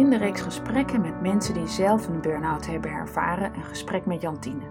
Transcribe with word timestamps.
In 0.00 0.10
de 0.10 0.16
reeks 0.16 0.40
gesprekken 0.40 1.00
met 1.00 1.20
mensen 1.20 1.54
die 1.54 1.66
zelf 1.66 2.08
een 2.08 2.20
burn-out 2.20 2.66
hebben 2.66 2.90
ervaren, 2.90 3.54
een 3.54 3.64
gesprek 3.64 4.06
met 4.06 4.20
Jantine. 4.20 4.64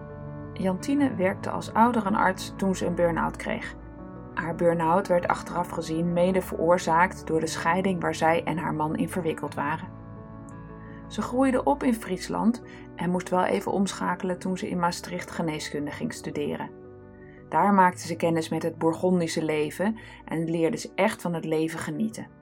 Jantine 0.54 1.16
werkte 1.16 1.50
als 1.50 1.74
ouderenarts 1.74 2.54
toen 2.58 2.76
ze 2.76 2.86
een 2.86 2.96
burn-out 2.96 3.36
kreeg. 3.36 3.76
Haar 4.34 4.56
burn-out 4.56 5.08
werd 5.08 5.28
achteraf 5.28 5.70
gezien 5.70 6.14
mede 6.14 6.42
veroorzaakt 6.42 7.28
door 7.28 7.40
de 7.40 7.48
scheiding 7.48 8.02
waar 8.02 8.16
zij 8.16 8.44
en 8.44 8.58
haar 8.58 8.74
man 8.74 8.96
in 8.96 9.10
verwikkeld 9.10 9.54
waren. 9.54 9.88
Ze 11.08 11.22
groeide 11.22 11.64
op 11.64 11.84
in 11.84 11.96
Friesland 11.96 12.64
en 12.96 13.10
moest 13.10 13.30
wel 13.30 13.44
even 13.44 13.72
omschakelen 13.72 14.40
toen 14.40 14.58
ze 14.58 14.70
in 14.70 14.80
Maastricht 14.80 15.32
geneeskunde 15.32 15.92
ging 15.92 16.14
studeren. 16.14 16.70
Daar 17.50 17.74
maakte 17.74 18.08
ze 18.08 18.16
kennis 18.16 18.50
met 18.50 18.64
het 18.64 18.78
Bourgondische 18.78 19.44
leven 19.44 19.98
en 20.26 20.50
leerde 20.50 20.78
ze 20.78 20.92
echt 20.96 21.22
van 21.22 21.34
het 21.34 21.46
leven 21.46 21.80
genieten. 21.80 22.39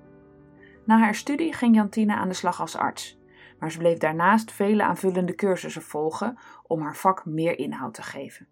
Na 0.87 0.97
haar 0.97 1.15
studie 1.15 1.53
ging 1.53 1.75
Jantine 1.75 2.15
aan 2.15 2.27
de 2.27 2.33
slag 2.33 2.61
als 2.61 2.75
arts, 2.75 3.19
maar 3.59 3.71
ze 3.71 3.77
bleef 3.77 3.97
daarnaast 3.97 4.51
vele 4.51 4.83
aanvullende 4.83 5.35
cursussen 5.35 5.81
volgen 5.81 6.37
om 6.63 6.81
haar 6.81 6.95
vak 6.95 7.25
meer 7.25 7.59
inhoud 7.59 7.93
te 7.93 8.01
geven. 8.01 8.47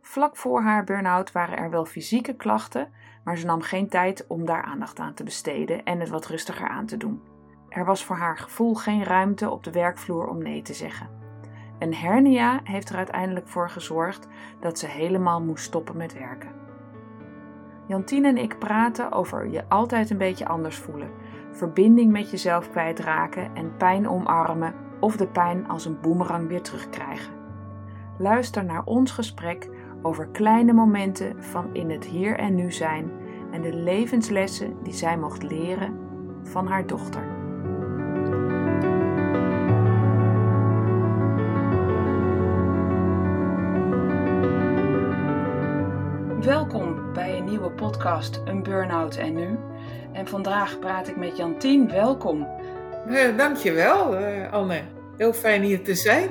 Vlak 0.00 0.36
voor 0.36 0.62
haar 0.62 0.84
burn-out 0.84 1.32
waren 1.32 1.58
er 1.58 1.70
wel 1.70 1.84
fysieke 1.84 2.36
klachten, 2.36 2.92
maar 3.24 3.38
ze 3.38 3.46
nam 3.46 3.60
geen 3.60 3.88
tijd 3.88 4.26
om 4.26 4.44
daar 4.44 4.62
aandacht 4.62 4.98
aan 4.98 5.14
te 5.14 5.24
besteden 5.24 5.84
en 5.84 6.00
het 6.00 6.08
wat 6.08 6.26
rustiger 6.26 6.68
aan 6.68 6.86
te 6.86 6.96
doen. 6.96 7.22
Er 7.68 7.84
was 7.84 8.04
voor 8.04 8.16
haar 8.16 8.38
gevoel 8.38 8.74
geen 8.74 9.04
ruimte 9.04 9.50
op 9.50 9.64
de 9.64 9.70
werkvloer 9.70 10.26
om 10.26 10.42
nee 10.42 10.62
te 10.62 10.74
zeggen. 10.74 11.10
Een 11.78 11.94
hernia 11.94 12.60
heeft 12.64 12.88
er 12.88 12.96
uiteindelijk 12.96 13.48
voor 13.48 13.70
gezorgd 13.70 14.28
dat 14.60 14.78
ze 14.78 14.86
helemaal 14.86 15.42
moest 15.42 15.64
stoppen 15.64 15.96
met 15.96 16.12
werken. 16.12 16.61
Jantine 17.92 18.28
en 18.28 18.38
ik 18.38 18.58
praten 18.58 19.12
over 19.12 19.50
je 19.50 19.68
altijd 19.68 20.10
een 20.10 20.18
beetje 20.18 20.46
anders 20.46 20.76
voelen, 20.76 21.10
verbinding 21.50 22.12
met 22.12 22.30
jezelf 22.30 22.70
kwijtraken 22.70 23.54
en 23.54 23.76
pijn 23.76 24.08
omarmen 24.08 24.74
of 25.00 25.16
de 25.16 25.26
pijn 25.26 25.68
als 25.68 25.84
een 25.84 26.00
boemerang 26.00 26.48
weer 26.48 26.62
terugkrijgen. 26.62 27.32
Luister 28.18 28.64
naar 28.64 28.84
ons 28.84 29.10
gesprek 29.10 29.68
over 30.02 30.28
kleine 30.28 30.72
momenten 30.72 31.42
van 31.42 31.74
in 31.74 31.90
het 31.90 32.04
hier 32.04 32.38
en 32.38 32.54
nu 32.54 32.72
zijn 32.72 33.10
en 33.50 33.62
de 33.62 33.74
levenslessen 33.74 34.82
die 34.82 34.92
zij 34.92 35.18
mocht 35.18 35.42
leren 35.42 35.98
van 36.42 36.66
haar 36.66 36.86
dochter. 36.86 37.22
Welkom 46.40 46.91
nieuwe 47.62 47.76
podcast 47.76 48.40
Een 48.44 48.62
Burnout 48.62 49.16
en 49.16 49.32
Nu. 49.32 49.58
En 50.12 50.26
vandaag 50.26 50.78
praat 50.78 51.08
ik 51.08 51.16
met 51.16 51.36
Jantien. 51.36 51.88
Welkom. 51.88 52.48
Uh, 53.08 53.36
dankjewel, 53.36 54.20
uh, 54.20 54.52
Anne. 54.52 54.82
Heel 55.16 55.32
fijn 55.32 55.62
hier 55.62 55.82
te 55.84 55.94
zijn. 55.94 56.30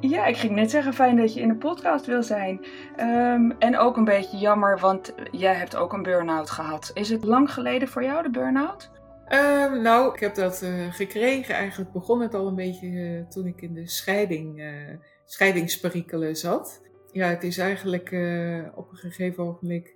Ja, 0.00 0.26
ik 0.26 0.36
ging 0.36 0.54
net 0.54 0.70
zeggen, 0.70 0.94
fijn 0.94 1.16
dat 1.16 1.34
je 1.34 1.40
in 1.40 1.48
de 1.48 1.54
podcast 1.54 2.06
wil 2.06 2.22
zijn. 2.22 2.66
Um, 3.00 3.52
en 3.58 3.78
ook 3.78 3.96
een 3.96 4.04
beetje 4.04 4.38
jammer, 4.38 4.78
want 4.78 5.14
jij 5.30 5.54
hebt 5.54 5.76
ook 5.76 5.92
een 5.92 6.02
burn-out 6.02 6.50
gehad. 6.50 6.90
Is 6.94 7.08
het 7.08 7.24
lang 7.24 7.52
geleden 7.52 7.88
voor 7.88 8.02
jou, 8.02 8.22
de 8.22 8.30
burn-out? 8.30 8.90
Uh, 9.28 9.72
nou, 9.72 10.14
ik 10.14 10.20
heb 10.20 10.34
dat 10.34 10.62
uh, 10.64 10.92
gekregen. 10.92 11.54
Eigenlijk 11.54 11.92
begon 11.92 12.20
het 12.20 12.34
al 12.34 12.46
een 12.46 12.54
beetje 12.54 13.26
toen 13.28 13.46
ik 13.46 13.62
in 13.62 13.74
de 13.74 13.88
scheiding, 13.88 14.62
scheidingsperikelen 15.24 16.36
zat 16.36 16.80
ja, 17.12 17.28
het 17.28 17.42
is 17.42 17.58
eigenlijk 17.58 18.06
op 18.74 18.90
een 18.90 18.96
gegeven 18.96 19.44
ogenblik 19.44 19.94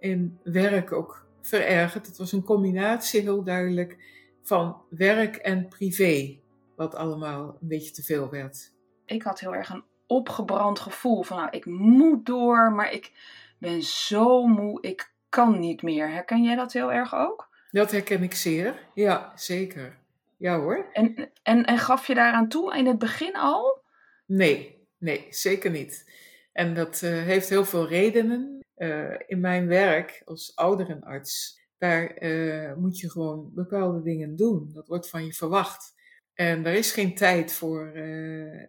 in 0.00 0.38
werk 0.42 0.92
ook 0.92 1.26
verergerd. 1.40 2.06
Het 2.06 2.16
was 2.16 2.32
een 2.32 2.44
combinatie 2.44 3.20
heel 3.20 3.42
duidelijk 3.42 3.98
van 4.42 4.82
werk 4.88 5.36
en 5.36 5.68
privé, 5.68 6.38
wat 6.76 6.94
allemaal 6.94 7.56
een 7.60 7.68
beetje 7.68 7.92
te 7.92 8.02
veel 8.02 8.30
werd. 8.30 8.72
Ik 9.04 9.22
had 9.22 9.40
heel 9.40 9.54
erg 9.54 9.70
een 9.70 9.84
opgebrand 10.06 10.78
gevoel 10.78 11.22
van, 11.22 11.36
nou, 11.36 11.50
ik 11.50 11.66
moet 11.66 12.26
door, 12.26 12.72
maar 12.72 12.92
ik 12.92 13.12
ben 13.58 13.82
zo 13.82 14.46
moe, 14.46 14.82
ik 14.82 15.12
kan 15.28 15.60
niet 15.60 15.82
meer. 15.82 16.10
Herken 16.10 16.42
jij 16.42 16.54
dat 16.56 16.72
heel 16.72 16.92
erg 16.92 17.14
ook? 17.14 17.48
Dat 17.70 17.90
herken 17.90 18.22
ik 18.22 18.34
zeer, 18.34 18.88
ja, 18.94 19.32
zeker. 19.34 19.98
Ja 20.36 20.58
hoor. 20.58 20.86
En, 20.92 21.30
en, 21.42 21.64
en 21.64 21.78
gaf 21.78 22.06
je 22.06 22.14
daaraan 22.14 22.48
toe 22.48 22.76
in 22.76 22.86
het 22.86 22.98
begin 22.98 23.36
al? 23.36 23.82
Nee, 24.26 24.86
nee, 24.98 25.26
zeker 25.30 25.70
niet. 25.70 26.10
En 26.52 26.74
dat 26.74 27.00
uh, 27.04 27.10
heeft 27.10 27.48
heel 27.48 27.64
veel 27.64 27.88
redenen. 27.88 28.59
Uh, 28.80 29.14
in 29.26 29.40
mijn 29.40 29.66
werk 29.66 30.22
als 30.24 30.56
ouderenarts, 30.56 31.60
daar 31.78 32.22
uh, 32.22 32.74
moet 32.74 32.98
je 32.98 33.10
gewoon 33.10 33.50
bepaalde 33.54 34.02
dingen 34.02 34.36
doen. 34.36 34.70
Dat 34.72 34.86
wordt 34.86 35.08
van 35.08 35.24
je 35.24 35.32
verwacht. 35.32 35.94
En 36.34 36.66
er 36.66 36.74
is 36.74 36.92
geen 36.92 37.14
tijd 37.14 37.52
voor 37.52 37.98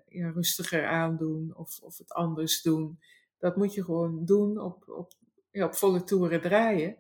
ja, 0.07 0.29
rustiger 0.29 0.85
aandoen 0.85 1.53
of, 1.55 1.79
of 1.81 1.97
het 1.97 2.13
anders 2.13 2.61
doen. 2.61 2.99
Dat 3.37 3.55
moet 3.55 3.73
je 3.73 3.83
gewoon 3.83 4.25
doen, 4.25 4.59
op, 4.59 4.89
op, 4.89 5.11
ja, 5.51 5.65
op 5.65 5.75
volle 5.75 6.03
toeren 6.03 6.41
draaien. 6.41 6.95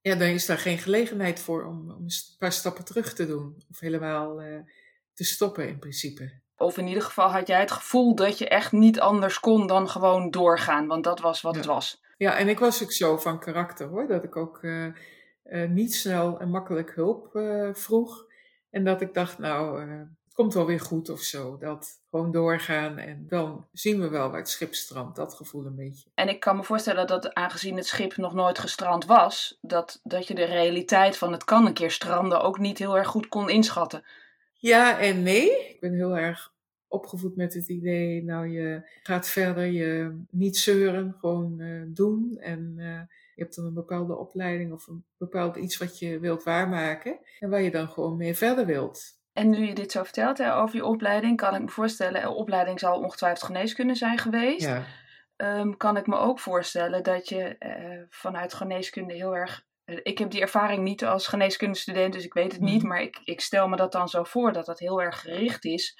Ja, 0.00 0.14
dan 0.14 0.28
is 0.28 0.46
daar 0.46 0.58
geen 0.58 0.78
gelegenheid 0.78 1.40
voor 1.40 1.64
om, 1.64 1.90
om 1.90 2.02
een 2.02 2.36
paar 2.38 2.52
stappen 2.52 2.84
terug 2.84 3.14
te 3.14 3.26
doen. 3.26 3.56
Of 3.70 3.80
helemaal 3.80 4.42
te 5.14 5.24
stoppen 5.24 5.68
in 5.68 5.78
principe. 5.78 6.40
Of 6.56 6.78
in 6.78 6.86
ieder 6.86 7.02
geval 7.02 7.28
had 7.28 7.46
jij 7.46 7.60
het 7.60 7.70
gevoel 7.70 8.14
dat 8.14 8.38
je 8.38 8.48
echt 8.48 8.72
niet 8.72 9.00
anders 9.00 9.40
kon 9.40 9.66
dan 9.66 9.88
gewoon 9.88 10.30
doorgaan, 10.30 10.86
want 10.86 11.04
dat 11.04 11.20
was 11.20 11.40
wat 11.40 11.56
het 11.56 11.64
was. 11.64 12.04
Ja, 12.16 12.36
en 12.36 12.48
ik 12.48 12.58
was 12.58 12.82
ook 12.82 12.92
zo 12.92 13.16
van 13.16 13.40
karakter 13.40 13.86
hoor, 13.86 14.06
dat 14.06 14.24
ik 14.24 14.36
ook 14.36 14.62
uh, 14.62 14.86
uh, 15.44 15.68
niet 15.68 15.94
snel 15.94 16.40
en 16.40 16.50
makkelijk 16.50 16.94
hulp 16.94 17.34
uh, 17.34 17.74
vroeg. 17.74 18.26
En 18.70 18.84
dat 18.84 19.00
ik 19.00 19.14
dacht, 19.14 19.38
nou, 19.38 19.80
het 19.90 20.34
komt 20.34 20.54
wel 20.54 20.66
weer 20.66 20.80
goed 20.80 21.08
of 21.08 21.20
zo. 21.20 21.56
Dat 21.58 22.00
gewoon 22.10 22.32
doorgaan 22.32 22.98
en 22.98 23.26
dan 23.28 23.66
zien 23.72 24.00
we 24.00 24.08
wel 24.08 24.30
waar 24.30 24.38
het 24.38 24.48
schip 24.48 24.74
strandt. 24.74 25.16
Dat 25.16 25.34
gevoel 25.34 25.66
een 25.66 25.76
beetje. 25.76 26.10
En 26.14 26.28
ik 26.28 26.40
kan 26.40 26.56
me 26.56 26.62
voorstellen 26.62 27.06
dat 27.06 27.34
aangezien 27.34 27.76
het 27.76 27.86
schip 27.86 28.16
nog 28.16 28.34
nooit 28.34 28.58
gestrand 28.58 29.04
was, 29.04 29.58
dat, 29.60 30.00
dat 30.02 30.26
je 30.26 30.34
de 30.34 30.44
realiteit 30.44 31.16
van 31.16 31.32
het 31.32 31.44
kan 31.44 31.66
een 31.66 31.74
keer 31.74 31.90
stranden 31.90 32.42
ook 32.42 32.58
niet 32.58 32.78
heel 32.78 32.96
erg 32.96 33.08
goed 33.08 33.28
kon 33.28 33.48
inschatten. 33.48 34.04
Ja 34.54 34.98
en 34.98 35.22
nee. 35.22 35.68
Ik 35.68 35.80
ben 35.80 35.94
heel 35.94 36.16
erg 36.16 36.54
opgevoed 36.96 37.36
met 37.36 37.54
het 37.54 37.68
idee, 37.68 38.24
nou 38.24 38.48
je 38.48 38.88
gaat 39.02 39.28
verder, 39.28 39.64
je 39.64 40.20
niet 40.30 40.56
zeuren, 40.56 41.16
gewoon 41.20 41.60
uh, 41.60 41.82
doen. 41.86 42.36
En 42.40 42.74
uh, 42.76 43.00
je 43.34 43.42
hebt 43.42 43.56
dan 43.56 43.64
een 43.64 43.74
bepaalde 43.74 44.16
opleiding 44.16 44.72
of 44.72 44.86
een 44.86 45.04
bepaald 45.16 45.56
iets 45.56 45.76
wat 45.76 45.98
je 45.98 46.18
wilt 46.18 46.42
waarmaken. 46.42 47.18
En 47.38 47.50
waar 47.50 47.62
je 47.62 47.70
dan 47.70 47.88
gewoon 47.88 48.16
mee 48.16 48.34
verder 48.34 48.66
wilt. 48.66 49.14
En 49.32 49.50
nu 49.50 49.66
je 49.66 49.74
dit 49.74 49.92
zo 49.92 50.02
vertelt 50.02 50.38
hè, 50.38 50.56
over 50.56 50.76
je 50.76 50.84
opleiding, 50.84 51.36
kan 51.36 51.54
ik 51.54 51.60
me 51.60 51.68
voorstellen, 51.68 52.22
de 52.22 52.28
opleiding 52.28 52.80
zal 52.80 52.98
ongetwijfeld 52.98 53.46
geneeskunde 53.46 53.94
zijn 53.94 54.18
geweest. 54.18 54.66
Ja. 54.66 54.84
Um, 55.36 55.76
kan 55.76 55.96
ik 55.96 56.06
me 56.06 56.16
ook 56.16 56.40
voorstellen 56.40 57.02
dat 57.02 57.28
je 57.28 57.56
uh, 57.58 58.02
vanuit 58.10 58.54
geneeskunde 58.54 59.14
heel 59.14 59.36
erg 59.36 59.64
ik 60.02 60.18
heb 60.18 60.30
die 60.30 60.40
ervaring 60.40 60.82
niet 60.82 61.04
als 61.04 61.26
geneeskundestudent, 61.26 62.12
dus 62.12 62.24
ik 62.24 62.34
weet 62.34 62.52
het 62.52 62.60
niet. 62.60 62.82
Mhm. 62.82 62.86
Maar 62.86 63.02
ik, 63.02 63.20
ik 63.24 63.40
stel 63.40 63.68
me 63.68 63.76
dat 63.76 63.92
dan 63.92 64.08
zo 64.08 64.24
voor 64.24 64.52
dat 64.52 64.66
dat 64.66 64.78
heel 64.78 65.02
erg 65.02 65.20
gericht 65.20 65.64
is 65.64 65.98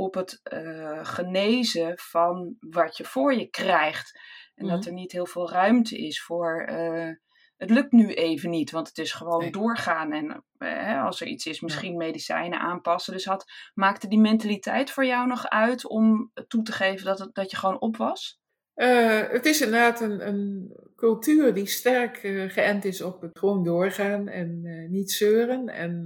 op 0.00 0.14
het 0.14 0.40
uh, 0.52 0.98
genezen 1.02 1.92
van 1.98 2.56
wat 2.60 2.96
je 2.96 3.04
voor 3.04 3.34
je 3.34 3.46
krijgt. 3.46 4.20
En 4.54 4.66
dat 4.66 4.78
mhm. 4.78 4.88
er 4.88 4.92
niet 4.94 5.12
heel 5.12 5.26
veel 5.26 5.50
ruimte 5.50 5.98
is 5.98 6.22
voor. 6.22 6.68
Uh, 6.70 7.10
het 7.56 7.70
lukt 7.70 7.92
nu 7.92 8.14
even 8.14 8.50
niet, 8.50 8.70
want 8.70 8.88
het 8.88 8.98
is 8.98 9.12
gewoon 9.12 9.50
doorgaan. 9.50 10.12
En 10.12 10.44
uh, 10.58 11.04
als 11.04 11.20
er 11.20 11.26
iets 11.26 11.46
is, 11.46 11.60
misschien 11.60 11.96
medicijnen 11.96 12.60
aanpassen. 12.60 13.12
Dus 13.12 13.24
had, 13.24 13.44
maakte 13.74 14.08
die 14.08 14.18
mentaliteit 14.18 14.90
voor 14.90 15.04
jou 15.04 15.26
nog 15.26 15.48
uit 15.48 15.86
om 15.86 16.32
toe 16.48 16.62
te 16.62 16.72
geven 16.72 17.06
dat, 17.06 17.18
het, 17.18 17.34
dat 17.34 17.50
je 17.50 17.56
gewoon 17.56 17.80
op 17.80 17.96
was? 17.96 18.39
Uh, 18.80 19.28
het 19.28 19.46
is 19.46 19.60
inderdaad 19.60 20.00
een, 20.00 20.28
een 20.28 20.72
cultuur 20.96 21.54
die 21.54 21.66
sterk 21.66 22.22
uh, 22.22 22.50
geënt 22.50 22.84
is 22.84 23.02
op 23.02 23.20
het 23.20 23.38
gewoon 23.38 23.64
doorgaan 23.64 24.28
en 24.28 24.64
uh, 24.64 24.88
niet 24.88 25.12
zeuren 25.12 25.68
en 25.68 26.04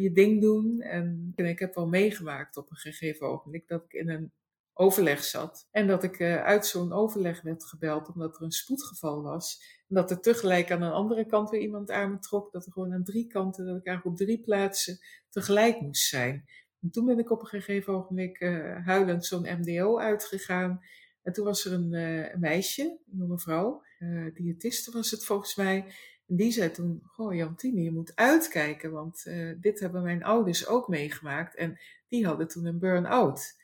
je 0.00 0.12
ding 0.12 0.40
doen. 0.40 0.80
En, 0.80 1.32
ik 1.36 1.58
heb 1.58 1.74
wel 1.74 1.88
meegemaakt 1.88 2.56
op 2.56 2.70
een 2.70 2.76
gegeven 2.76 3.26
ogenblik 3.26 3.68
dat 3.68 3.84
ik 3.84 3.92
in 3.92 4.08
een 4.08 4.32
overleg 4.72 5.24
zat. 5.24 5.68
En 5.70 5.86
dat 5.86 6.02
ik 6.02 6.20
uit 6.22 6.66
zo'n 6.66 6.92
overleg 6.92 7.42
werd 7.42 7.64
gebeld 7.64 8.08
omdat 8.08 8.36
er 8.36 8.42
een 8.42 8.50
spoedgeval 8.50 9.22
was. 9.22 9.62
En 9.88 9.94
dat 9.94 10.10
er 10.10 10.20
tegelijk 10.20 10.70
aan 10.70 10.82
een 10.82 10.92
andere 10.92 11.26
kant 11.26 11.50
weer 11.50 11.60
iemand 11.60 11.90
aan 11.90 12.10
me 12.10 12.18
trok. 12.18 12.52
Dat 12.52 12.66
er 12.66 12.72
gewoon 12.72 12.92
aan 12.92 13.04
drie 13.04 13.26
kanten, 13.26 13.66
dat 13.66 13.76
ik 13.76 13.86
eigenlijk 13.86 14.20
op 14.20 14.26
drie 14.26 14.40
plaatsen 14.40 14.98
tegelijk 15.30 15.80
moest 15.80 16.08
zijn. 16.08 16.44
En 16.80 16.90
toen 16.90 17.04
ben 17.04 17.18
ik 17.18 17.30
op 17.30 17.40
een 17.40 17.46
gegeven 17.46 17.94
ogenblik 17.94 18.38
huilend 18.84 19.26
zo'n 19.26 19.58
MDO 19.60 19.98
uitgegaan. 19.98 20.80
En 21.24 21.32
toen 21.32 21.44
was 21.44 21.64
er 21.64 21.72
een, 21.72 21.92
uh, 21.92 22.34
meisje, 22.34 22.82
een 22.82 23.18
jonge 23.18 23.38
vrouw, 23.38 23.82
diëtiste 24.34 24.90
was 24.90 25.10
het 25.10 25.24
volgens 25.24 25.54
mij. 25.54 25.84
En 26.26 26.36
die 26.36 26.50
zei 26.50 26.70
toen, 26.70 27.02
goh 27.04 27.34
Jantine, 27.34 27.82
je 27.82 27.92
moet 27.92 28.16
uitkijken, 28.16 28.92
want 28.92 29.24
dit 29.60 29.80
hebben 29.80 30.02
mijn 30.02 30.24
ouders 30.24 30.66
ook 30.66 30.88
meegemaakt. 30.88 31.54
En 31.54 31.78
die 32.08 32.26
hadden 32.26 32.48
toen 32.48 32.64
een 32.64 32.78
burn-out. 32.78 33.56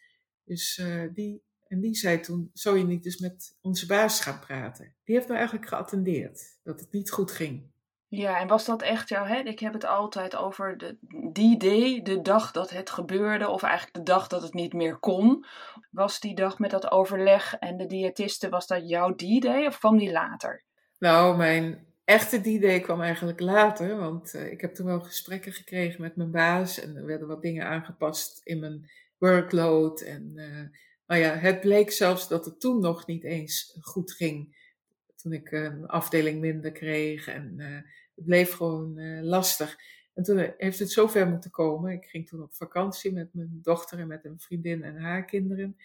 Dus 0.44 0.82
die, 1.14 1.42
en 1.66 1.80
die 1.80 1.94
zei 1.94 2.20
toen, 2.20 2.50
zou 2.52 2.78
je 2.78 2.84
niet 2.84 3.02
dus 3.02 3.18
met 3.18 3.56
onze 3.60 3.86
baas 3.86 4.20
gaan 4.20 4.40
praten? 4.40 4.94
Die 5.04 5.14
heeft 5.14 5.26
nou 5.26 5.38
eigenlijk 5.38 5.68
geattendeerd, 5.68 6.58
dat 6.62 6.80
het 6.80 6.92
niet 6.92 7.10
goed 7.10 7.30
ging. 7.30 7.69
Ja, 8.10 8.40
en 8.40 8.48
was 8.48 8.64
dat 8.64 8.82
echt 8.82 9.08
jouw, 9.08 9.24
hè? 9.24 9.38
ik 9.38 9.58
heb 9.58 9.72
het 9.72 9.84
altijd 9.84 10.36
over 10.36 10.78
de, 10.78 10.96
die 11.32 11.56
day, 11.58 12.02
de 12.02 12.20
dag 12.22 12.50
dat 12.50 12.70
het 12.70 12.90
gebeurde, 12.90 13.48
of 13.48 13.62
eigenlijk 13.62 13.94
de 13.94 14.12
dag 14.12 14.26
dat 14.26 14.42
het 14.42 14.54
niet 14.54 14.72
meer 14.72 14.96
kon. 14.96 15.44
Was 15.90 16.20
die 16.20 16.34
dag 16.34 16.58
met 16.58 16.70
dat 16.70 16.90
overleg 16.90 17.54
en 17.54 17.76
de 17.76 17.86
diëtiste, 17.86 18.48
was 18.48 18.66
dat 18.66 18.88
jouw 18.88 19.14
D-day 19.14 19.66
of 19.66 19.78
kwam 19.78 19.98
die 19.98 20.12
later? 20.12 20.64
Nou, 20.98 21.36
mijn 21.36 21.86
echte 22.04 22.40
D-day 22.40 22.80
kwam 22.80 23.00
eigenlijk 23.00 23.40
later, 23.40 23.96
want 23.96 24.34
uh, 24.34 24.52
ik 24.52 24.60
heb 24.60 24.74
toen 24.74 24.86
wel 24.86 25.00
gesprekken 25.00 25.52
gekregen 25.52 26.00
met 26.00 26.16
mijn 26.16 26.30
baas 26.30 26.80
en 26.80 26.96
er 26.96 27.06
werden 27.06 27.28
wat 27.28 27.42
dingen 27.42 27.66
aangepast 27.66 28.40
in 28.44 28.60
mijn 28.60 28.90
workload. 29.18 30.00
En 30.00 30.32
uh, 30.34 30.68
nou 31.06 31.20
ja, 31.20 31.34
het 31.34 31.60
bleek 31.60 31.90
zelfs 31.90 32.28
dat 32.28 32.44
het 32.44 32.60
toen 32.60 32.80
nog 32.80 33.06
niet 33.06 33.24
eens 33.24 33.78
goed 33.80 34.12
ging. 34.12 34.59
Toen 35.20 35.32
ik 35.32 35.50
een 35.50 35.86
afdeling 35.86 36.40
minder 36.40 36.72
kreeg 36.72 37.28
en 37.28 37.54
uh, 37.56 37.66
het 38.14 38.24
bleef 38.24 38.52
gewoon 38.52 38.98
uh, 38.98 39.22
lastig. 39.22 39.78
En 40.14 40.22
toen 40.22 40.52
heeft 40.56 40.78
het 40.78 40.90
zover 40.90 41.28
moeten 41.28 41.50
komen. 41.50 41.92
Ik 41.92 42.06
ging 42.06 42.28
toen 42.28 42.42
op 42.42 42.54
vakantie 42.54 43.12
met 43.12 43.34
mijn 43.34 43.58
dochter 43.62 43.98
en 43.98 44.06
met 44.06 44.24
een 44.24 44.40
vriendin 44.40 44.82
en 44.82 44.96
haar 44.96 45.24
kinderen. 45.24 45.76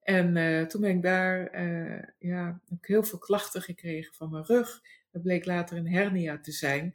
En 0.00 0.68
toen 0.68 0.80
ben 0.80 0.90
ik 0.90 1.02
daar, 1.02 1.60
uh, 1.64 2.02
ja, 2.18 2.60
heb 2.64 2.78
ik 2.78 2.86
heel 2.86 3.02
veel 3.02 3.18
klachten 3.18 3.62
gekregen 3.62 4.14
van 4.14 4.30
mijn 4.30 4.44
rug. 4.44 4.80
Dat 5.10 5.22
bleek 5.22 5.44
later 5.44 5.76
een 5.76 5.88
hernia 5.88 6.40
te 6.40 6.52
zijn. 6.52 6.94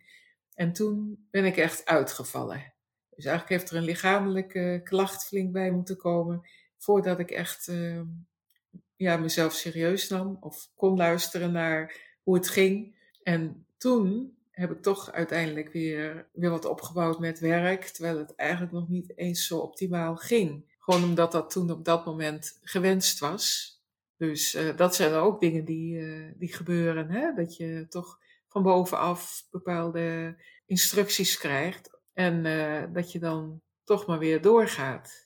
En 0.54 0.74
toen 0.74 1.28
ben 1.32 1.46
ik 1.46 1.58
echt 1.58 1.86
uitgevallen. 1.86 2.74
Dus 3.10 3.26
eigenlijk 3.26 3.60
heeft 3.60 3.72
er 3.72 3.78
een 3.78 3.84
lichamelijke 3.84 4.82
klacht 4.84 5.26
flink 5.26 5.52
bij 5.52 5.72
moeten 5.72 5.98
komen 5.98 6.48
voordat 6.78 7.20
ik 7.20 7.32
echt 7.32 7.68
uh, 7.68 8.02
ja, 8.96 9.18
mezelf 9.18 9.54
serieus 9.54 10.10
nam 10.10 10.38
of 10.40 10.70
kon 10.76 10.98
luisteren 10.98 11.52
naar 11.52 11.96
hoe 12.24 12.36
het 12.36 12.50
ging. 12.50 12.96
En 13.24 13.66
toen 13.78 14.38
heb 14.52 14.72
ik 14.72 14.82
toch 14.82 15.12
uiteindelijk 15.12 15.72
weer, 15.72 16.30
weer 16.34 16.50
wat 16.50 16.66
opgebouwd 16.66 17.20
met 17.20 17.40
werk, 17.40 17.84
terwijl 17.84 18.18
het 18.18 18.36
eigenlijk 18.36 18.72
nog 18.72 18.90
niet 18.90 19.18
eens 19.18 19.48
zo 19.48 19.58
optimaal 19.58 20.16
ging. 20.16 20.72
Gewoon 20.80 21.04
omdat 21.04 21.32
dat 21.32 21.50
toen 21.50 21.72
op 21.72 21.86
dat 21.86 22.06
moment 22.06 22.60
gewenst 22.62 23.20
was. 23.20 23.72
Dus 24.18 24.56
uh, 24.56 24.78
dat 24.78 24.96
zijn 24.96 25.14
ook 25.14 25.40
dingen 25.40 25.66
die, 25.66 25.96
uh, 25.96 26.32
die 26.36 26.54
gebeuren. 26.54 27.10
Hè? 27.10 27.34
Dat 27.34 27.58
je 27.58 27.86
toch 27.90 28.20
van 28.48 28.64
bovenaf 28.64 29.48
bepaalde 29.52 30.36
instructies 30.66 31.38
krijgt 31.38 32.00
en 32.14 32.46
uh, 32.46 32.84
dat 32.94 33.12
je 33.12 33.20
dan 33.20 33.62
toch 33.84 34.06
maar 34.06 34.20
weer 34.20 34.42
doorgaat. 34.42 35.23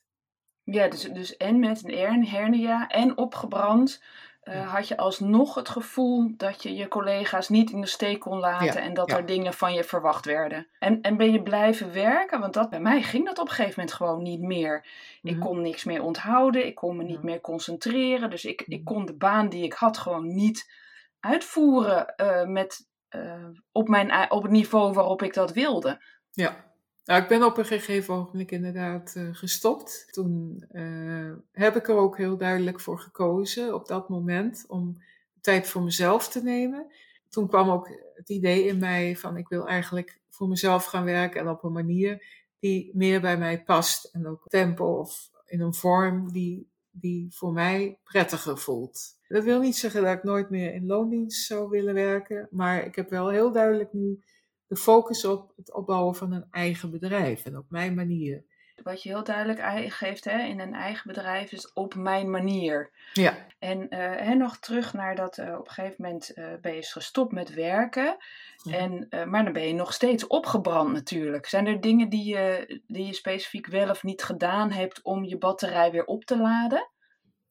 Ja, 0.72 0.88
dus, 0.88 1.02
dus 1.02 1.38
en 1.38 1.60
met 1.60 1.82
een 1.86 2.28
hernia 2.28 2.88
en 2.88 3.18
opgebrand 3.18 4.04
uh, 4.44 4.54
ja. 4.54 4.64
had 4.64 4.88
je 4.88 4.98
alsnog 4.98 5.56
het 5.56 5.70
gevoel 5.70 6.34
dat 6.38 6.64
je 6.64 6.76
je 6.76 6.88
collega's 6.88 7.50
niet 7.50 7.72
in 7.72 7.82
de 7.82 7.88
steek 7.88 8.20
kon 8.20 8.40
laten 8.40 8.66
ja, 8.66 8.76
en 8.76 8.94
dat 8.94 9.10
ja. 9.10 9.18
er 9.18 9.26
dingen 9.26 9.54
van 9.54 9.74
je 9.74 9.84
verwacht 9.84 10.26
werden. 10.26 10.68
En, 10.80 11.02
en 11.02 11.18
ben 11.18 11.32
je 11.32 11.44
blijven 11.44 11.94
werken? 11.94 12.40
Want 12.40 12.54
dat, 12.54 12.70
bij 12.70 12.80
mij 12.80 13.02
ging 13.02 13.26
dat 13.26 13.40
op 13.40 13.48
een 13.48 13.54
gegeven 13.54 13.74
moment 13.78 13.96
gewoon 13.96 14.24
niet 14.24 14.42
meer. 14.42 14.86
Ik 15.22 15.22
mm 15.22 15.32
-hmm. 15.32 15.48
kon 15.48 15.62
niks 15.62 15.84
meer 15.84 16.04
onthouden, 16.04 16.66
ik 16.66 16.76
kon 16.76 16.98
me 16.98 17.04
niet 17.04 17.24
meer 17.24 17.42
concentreren. 17.42 18.30
Dus 18.30 18.46
ik, 18.46 18.62
ik 18.62 18.86
kon 18.86 19.06
de 19.06 19.16
baan 19.16 19.50
die 19.50 19.64
ik 19.64 19.74
had 19.74 19.98
gewoon 19.98 20.34
niet 20.36 20.72
uitvoeren 21.20 22.14
uh, 22.18 22.44
met, 22.44 22.88
uh, 23.10 23.46
op, 23.72 23.88
mijn, 23.88 24.32
op 24.32 24.42
het 24.42 24.52
niveau 24.52 24.94
waarop 24.94 25.22
ik 25.22 25.34
dat 25.34 25.52
wilde. 25.52 26.02
Ja, 26.32 26.66
nou, 27.08 27.22
ik 27.22 27.28
ben 27.28 27.44
op 27.44 27.58
een 27.58 27.66
gegeven 27.66 28.14
ogenblik 28.14 28.52
inderdaad 28.52 29.14
uh, 29.18 29.30
gestopt. 29.32 30.08
Toen 30.12 30.66
uh, 30.72 31.34
heb 31.52 31.76
ik 31.76 31.88
er 31.88 31.96
ook 31.96 32.18
heel 32.18 32.38
duidelijk 32.38 32.80
voor 32.80 33.00
gekozen 33.00 33.74
op 33.74 33.88
dat 33.88 34.10
moment 34.10 34.66
om 34.68 35.02
tijd 35.42 35.68
voor 35.68 35.82
mezelf 35.84 36.30
te 36.30 36.44
nemen. 36.44 36.92
Toen 37.30 37.48
kwam 37.48 37.70
ook 37.70 37.90
het 38.16 38.30
idee 38.30 38.66
in 38.66 38.78
mij 38.78 39.18
van 39.18 39.38
ik 39.38 39.48
wil 39.48 39.68
eigenlijk 39.68 40.20
voor 40.30 40.48
mezelf 40.48 40.86
gaan 40.86 41.06
werken 41.06 41.42
en 41.42 41.50
op 41.50 41.64
een 41.64 41.72
manier 41.72 42.24
die 42.60 42.92
meer 42.94 43.22
bij 43.22 43.38
mij 43.38 43.64
past. 43.64 44.06
En 44.06 44.28
ook 44.28 44.44
tempo 44.48 45.00
of 45.00 45.30
in 45.46 45.62
een 45.62 45.74
vorm 45.74 46.32
die, 46.32 46.70
die 46.92 47.28
voor 47.30 47.54
mij 47.54 48.00
prettiger 48.04 48.58
voelt. 48.58 49.16
Dat 49.28 49.44
wil 49.44 49.60
niet 49.60 49.76
zeggen 49.76 50.04
dat 50.04 50.18
ik 50.18 50.24
nooit 50.24 50.50
meer 50.50 50.74
in 50.74 50.86
loondienst 50.86 51.46
zou 51.46 51.70
willen 51.70 51.94
werken, 51.94 52.48
maar 52.52 52.86
ik 52.86 52.96
heb 52.96 53.10
wel 53.10 53.30
heel 53.30 53.52
duidelijk 53.52 53.94
nu 53.94 54.24
de 54.68 54.76
focus 54.76 55.26
op 55.26 55.54
het 55.56 55.74
opbouwen 55.74 56.16
van 56.16 56.32
een 56.32 56.48
eigen 56.52 56.92
bedrijf 56.92 57.46
en 57.46 57.58
op 57.58 57.66
mijn 57.70 57.94
manier. 57.94 58.44
Wat 58.84 59.04
je 59.04 59.10
heel 59.10 59.24
duidelijk 59.24 59.62
geeft 59.94 60.24
hè, 60.24 60.44
in 60.44 60.60
een 60.60 60.74
eigen 60.74 61.08
bedrijf 61.08 61.52
is 61.52 61.74
op 61.74 61.96
mijn 61.96 62.30
manier. 62.30 62.92
Ja. 63.14 63.46
En, 63.60 63.88
uh, 63.90 64.36
nog 64.36 64.58
terug 64.58 64.94
naar 64.94 65.16
dat 65.16 65.38
uh, 65.38 65.58
op 65.58 65.68
een 65.68 65.74
gegeven 65.74 65.96
moment 65.98 66.32
uh, 66.36 66.46
ben 66.62 66.76
je 66.76 66.84
gestopt 66.84 67.32
met 67.32 67.54
werken. 67.54 68.18
Ja. 68.64 68.78
En, 68.78 69.08
maar 69.30 69.44
dan 69.44 69.54
ben 69.54 69.68
je 69.68 69.74
nog 69.74 69.94
steeds 69.94 70.28
opgebrand 70.28 70.94
natuurlijk. 70.94 71.46
Zijn 71.46 71.68
er 71.68 71.82
dingen 71.82 72.10
die 72.10 72.26
je, 72.26 72.80
die 72.88 73.06
je 73.06 73.14
specifiek 73.14 73.68
wel 73.68 73.90
of 73.90 74.04
niet 74.04 74.24
gedaan 74.24 74.72
hebt 74.72 75.02
om 75.02 75.24
je 75.24 75.38
batterij 75.38 75.92
weer 75.92 76.06
op 76.06 76.26
te 76.26 76.38
laden? 76.38 76.90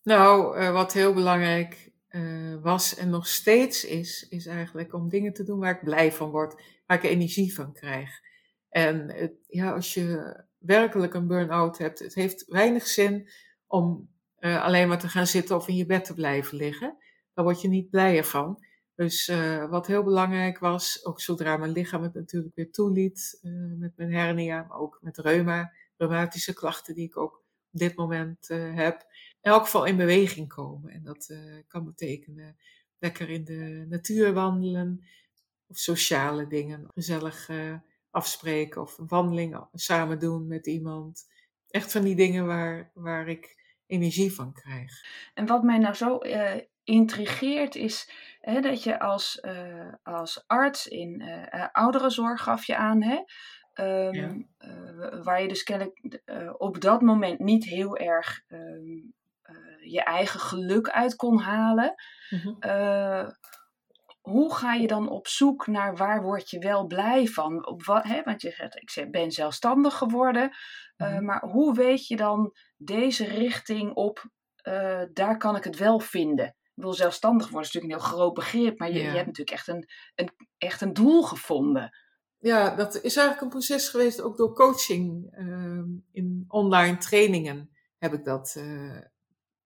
Nou, 0.02 0.70
wat 0.72 0.92
heel 0.92 1.14
belangrijk 1.14 1.90
was 2.62 2.96
en 2.96 3.10
nog 3.10 3.26
steeds 3.26 3.84
is, 3.84 4.26
is 4.28 4.46
eigenlijk 4.46 4.94
om 4.94 5.08
dingen 5.08 5.32
te 5.32 5.44
doen 5.44 5.58
waar 5.58 5.74
ik 5.74 5.84
blij 5.84 6.12
van 6.12 6.30
word 6.30 6.62
waar 6.86 6.96
ik 6.96 7.10
energie 7.10 7.54
van 7.54 7.72
krijg. 7.72 8.10
En 8.68 9.14
ja, 9.46 9.72
als 9.72 9.94
je 9.94 10.36
werkelijk 10.58 11.14
een 11.14 11.26
burn-out 11.26 11.78
hebt, 11.78 11.98
het 11.98 12.14
heeft 12.14 12.44
weinig 12.46 12.86
zin 12.86 13.28
om 13.66 14.08
uh, 14.40 14.64
alleen 14.64 14.88
maar 14.88 14.98
te 14.98 15.08
gaan 15.08 15.26
zitten 15.26 15.56
of 15.56 15.68
in 15.68 15.76
je 15.76 15.86
bed 15.86 16.04
te 16.04 16.14
blijven 16.14 16.56
liggen. 16.56 16.96
Daar 17.34 17.44
word 17.44 17.60
je 17.60 17.68
niet 17.68 17.90
blijer 17.90 18.24
van. 18.24 18.64
Dus 18.94 19.28
uh, 19.28 19.70
wat 19.70 19.86
heel 19.86 20.02
belangrijk 20.02 20.58
was, 20.58 21.04
ook 21.04 21.20
zodra 21.20 21.56
mijn 21.56 21.72
lichaam 21.72 22.02
het 22.02 22.14
natuurlijk 22.14 22.54
weer 22.54 22.70
toeliet, 22.70 23.38
met 23.78 23.92
mijn 23.96 24.12
hernia, 24.12 24.64
maar 24.68 24.78
ook 24.78 24.99
met 25.00 25.18
reuma, 25.18 25.73
reumatische 25.96 26.54
klachten 26.54 26.94
die 26.94 27.04
ik 27.04 27.16
ook 27.16 27.35
op 27.73 27.78
dit 27.78 27.96
moment 27.96 28.49
heb, 28.75 29.06
elk 29.46 29.64
geval 29.64 29.84
in 29.84 29.96
beweging 29.96 30.48
komen. 30.48 30.92
En 30.92 31.02
dat 31.02 31.34
kan 31.66 31.84
betekenen 31.84 32.56
lekker 32.98 33.30
in 33.30 33.44
de 33.44 33.86
natuur 33.88 34.32
wandelen, 34.32 35.06
of 35.68 35.78
sociale 35.78 36.46
dingen. 36.46 36.88
Gezellig 36.94 37.48
uh, 37.48 37.74
afspreken 38.10 38.80
of 38.80 38.98
een 38.98 39.06
wandeling 39.06 39.66
samen 39.72 40.18
doen 40.18 40.46
met 40.46 40.66
iemand. 40.66 41.26
Echt 41.68 41.92
van 41.92 42.02
die 42.02 42.16
dingen 42.16 42.46
waar, 42.46 42.90
waar 42.94 43.28
ik 43.28 43.64
energie 43.86 44.34
van 44.34 44.52
krijg. 44.52 45.04
En 45.34 45.46
wat 45.46 45.62
mij 45.62 45.78
nou 45.78 45.94
zo 45.94 46.18
uh, 46.22 46.54
intrigeert 46.84 47.74
is 47.74 48.10
hè, 48.40 48.60
dat 48.60 48.82
je 48.82 49.00
als, 49.00 49.38
uh, 49.42 49.92
als 50.02 50.44
arts 50.46 50.86
in 50.86 51.22
ouderenzorg 51.72 52.42
gaf 52.42 52.64
je 52.64 52.76
aan, 52.76 53.02
hè, 53.02 53.16
um, 53.84 54.48
ja. 54.58 55.22
waar 55.22 55.42
je 55.42 55.48
dus 55.48 55.62
kennelijk 55.62 56.20
op 56.58 56.80
dat 56.80 57.00
moment 57.00 57.38
niet 57.38 57.64
heel 57.64 57.96
erg 57.96 58.44
um, 58.48 59.14
je 59.80 60.02
eigen 60.02 60.40
geluk 60.40 60.88
uit 60.88 61.16
kon 61.16 61.38
halen. 61.38 61.94
Mm 62.30 62.38
-hmm 62.38 63.34
hoe 64.26 64.54
ga 64.54 64.74
je 64.74 64.86
dan 64.86 65.08
op 65.08 65.28
zoek 65.28 65.66
naar 65.66 65.96
waar 65.96 66.22
word 66.22 66.50
je 66.50 66.58
wel 66.58 66.86
blij 66.86 67.26
van? 67.26 67.66
Op 67.66 67.84
wat, 67.84 68.04
hè, 68.04 68.22
want 68.22 68.42
je 68.42 68.50
zegt, 68.50 68.96
ik 68.96 69.10
ben 69.10 69.30
zelfstandig 69.30 69.94
geworden. 69.94 70.50
Uh, 70.96 71.18
mm. 71.18 71.24
Maar 71.24 71.44
hoe 71.44 71.74
weet 71.74 72.06
je 72.06 72.16
dan 72.16 72.54
deze 72.76 73.24
richting 73.24 73.94
op, 73.94 74.24
daar 75.12 75.36
kan 75.38 75.56
ik 75.56 75.64
het 75.64 75.76
wel 75.76 76.00
vinden? 76.00 76.46
Ik 76.46 76.82
wil 76.82 76.92
zelfstandig 76.92 77.48
worden 77.48 77.68
is 77.68 77.74
natuurlijk 77.74 77.94
een 78.02 78.08
heel 78.08 78.16
groot 78.16 78.34
begrip, 78.34 78.78
maar 78.78 78.88
je, 78.88 78.98
ja. 78.98 79.10
je 79.10 79.16
hebt 79.16 79.26
natuurlijk 79.26 79.56
echt 79.56 79.68
een, 79.68 79.88
een, 80.14 80.30
echt 80.58 80.80
een 80.80 80.92
doel 80.92 81.22
gevonden. 81.22 81.96
Ja, 82.38 82.74
dat 82.74 82.94
is 82.94 83.16
eigenlijk 83.16 83.40
een 83.40 83.48
proces 83.48 83.88
geweest, 83.88 84.20
ook 84.20 84.36
door 84.36 84.54
coaching 84.54 85.36
uh, 85.38 85.84
in 86.12 86.44
online 86.48 86.96
trainingen 86.96 87.70
heb 87.98 88.12
ik 88.12 88.24
dat 88.24 88.54
uh, 88.58 89.00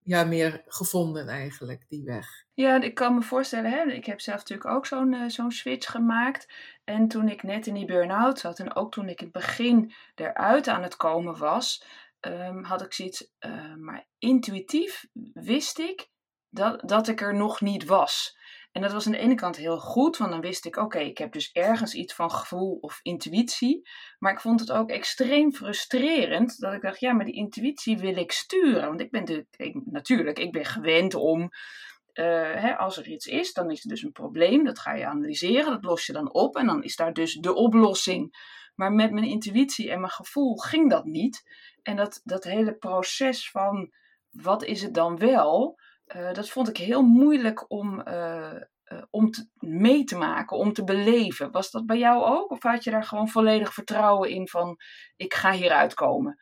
ja, 0.02 0.24
meer 0.24 0.62
gevonden 0.66 1.28
eigenlijk, 1.28 1.84
die 1.88 2.04
weg. 2.04 2.44
Ja, 2.54 2.82
ik 2.82 2.94
kan 2.94 3.14
me 3.14 3.22
voorstellen, 3.22 3.70
hè, 3.70 3.82
ik 3.82 4.06
heb 4.06 4.20
zelf 4.20 4.38
natuurlijk 4.38 4.70
ook 4.70 4.86
zo'n 4.86 5.12
uh, 5.12 5.28
zo'n 5.28 5.50
switch 5.50 5.90
gemaakt. 5.90 6.52
En 6.84 7.08
toen 7.08 7.28
ik 7.28 7.42
net 7.42 7.66
in 7.66 7.74
die 7.74 7.84
burn-out 7.84 8.38
zat 8.38 8.58
en 8.58 8.74
ook 8.74 8.92
toen 8.92 9.08
ik 9.08 9.20
in 9.20 9.24
het 9.24 9.34
begin 9.34 9.92
eruit 10.14 10.68
aan 10.68 10.82
het 10.82 10.96
komen 10.96 11.38
was, 11.38 11.84
ehm, 12.20 12.62
had 12.62 12.82
ik 12.82 12.92
zoiets, 12.92 13.30
uh, 13.40 13.74
maar 13.74 14.06
intuïtief 14.18 15.06
wist 15.32 15.78
ik 15.78 16.08
dat, 16.48 16.88
dat 16.88 17.08
ik 17.08 17.20
er 17.20 17.34
nog 17.34 17.60
niet 17.60 17.84
was. 17.84 18.38
En 18.72 18.82
dat 18.82 18.92
was 18.92 19.06
aan 19.06 19.12
de 19.12 19.18
ene 19.18 19.34
kant 19.34 19.56
heel 19.56 19.78
goed, 19.78 20.16
want 20.16 20.30
dan 20.30 20.40
wist 20.40 20.66
ik, 20.66 20.76
oké, 20.76 20.98
ik 20.98 21.18
heb 21.18 21.32
dus 21.32 21.52
ergens 21.52 21.94
iets 21.94 22.14
van 22.14 22.30
gevoel 22.30 22.78
of 22.80 23.00
intuïtie. 23.02 23.88
Maar 24.18 24.32
ik 24.32 24.40
vond 24.40 24.60
het 24.60 24.72
ook 24.72 24.90
extreem 24.90 25.52
frustrerend 25.52 26.58
dat 26.58 26.72
ik 26.72 26.82
dacht, 26.82 27.00
ja, 27.00 27.12
maar 27.12 27.24
die 27.24 27.34
intuïtie 27.34 27.98
wil 27.98 28.16
ik 28.16 28.32
sturen. 28.32 28.88
Want 28.88 29.00
ik 29.00 29.10
ben 29.10 29.46
natuurlijk, 29.84 30.38
ik 30.38 30.52
ben 30.52 30.64
gewend 30.64 31.14
om, 31.14 31.40
uh, 31.40 32.54
hè, 32.54 32.76
als 32.76 32.96
er 32.96 33.08
iets 33.08 33.26
is, 33.26 33.52
dan 33.52 33.70
is 33.70 33.82
er 33.82 33.88
dus 33.88 34.02
een 34.02 34.12
probleem. 34.12 34.64
Dat 34.64 34.78
ga 34.78 34.94
je 34.94 35.06
analyseren, 35.06 35.72
dat 35.72 35.84
los 35.84 36.06
je 36.06 36.12
dan 36.12 36.32
op 36.32 36.56
en 36.56 36.66
dan 36.66 36.82
is 36.82 36.96
daar 36.96 37.12
dus 37.12 37.34
de 37.34 37.54
oplossing. 37.54 38.48
Maar 38.74 38.92
met 38.92 39.12
mijn 39.12 39.26
intuïtie 39.26 39.90
en 39.90 40.00
mijn 40.00 40.12
gevoel 40.12 40.56
ging 40.56 40.90
dat 40.90 41.04
niet. 41.04 41.42
En 41.82 41.96
dat, 41.96 42.20
dat 42.24 42.44
hele 42.44 42.74
proces 42.74 43.50
van, 43.50 43.92
wat 44.30 44.64
is 44.64 44.82
het 44.82 44.94
dan 44.94 45.18
wel? 45.18 45.79
Uh, 46.16 46.32
dat 46.32 46.50
vond 46.50 46.68
ik 46.68 46.76
heel 46.76 47.02
moeilijk 47.02 47.70
om, 47.70 48.02
uh, 48.08 48.52
uh, 48.92 49.02
om 49.10 49.30
mee 49.58 50.04
te 50.04 50.16
maken, 50.16 50.56
om 50.56 50.72
te 50.72 50.84
beleven. 50.84 51.50
Was 51.50 51.70
dat 51.70 51.86
bij 51.86 51.98
jou 51.98 52.24
ook? 52.24 52.50
Of 52.50 52.62
had 52.62 52.84
je 52.84 52.90
daar 52.90 53.04
gewoon 53.04 53.28
volledig 53.28 53.74
vertrouwen 53.74 54.30
in 54.30 54.48
van 54.48 54.76
ik 55.16 55.34
ga 55.34 55.52
hieruit 55.52 55.94
komen? 55.94 56.38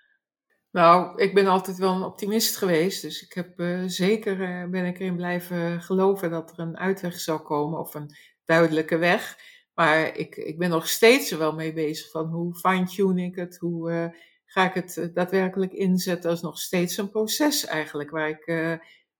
Nou, 0.70 1.22
ik 1.22 1.34
ben 1.34 1.46
altijd 1.46 1.78
wel 1.78 1.94
een 1.94 2.02
optimist 2.02 2.56
geweest. 2.56 3.02
Dus 3.02 3.22
ik 3.22 3.32
heb 3.32 3.52
zeker 3.86 4.36
ben 4.70 4.84
ik 4.84 4.98
erin 4.98 5.16
blijven 5.16 5.82
geloven 5.82 6.30
dat 6.30 6.50
er 6.50 6.58
een 6.58 6.78
uitweg 6.78 7.20
zou 7.20 7.40
komen 7.40 7.78
of 7.78 7.94
een 7.94 8.10
duidelijke 8.44 8.96
weg. 8.96 9.38
Maar 9.74 10.16
ik, 10.16 10.36
ik 10.36 10.58
ben 10.58 10.70
nog 10.70 10.88
steeds 10.88 11.30
er 11.30 11.38
wel 11.38 11.54
mee 11.54 11.72
bezig 11.72 12.10
van 12.10 12.26
hoe 12.26 12.54
fine-tune 12.54 13.22
ik 13.22 13.36
het, 13.36 13.56
hoe 13.56 14.12
ga 14.44 14.64
ik 14.64 14.74
het 14.74 15.10
daadwerkelijk 15.14 15.72
inzetten. 15.72 16.28
Dat 16.28 16.36
is 16.36 16.42
nog 16.42 16.58
steeds 16.58 16.96
een 16.96 17.10
proces 17.10 17.64
eigenlijk 17.64 18.10
waar 18.10 18.28
ik 18.28 18.46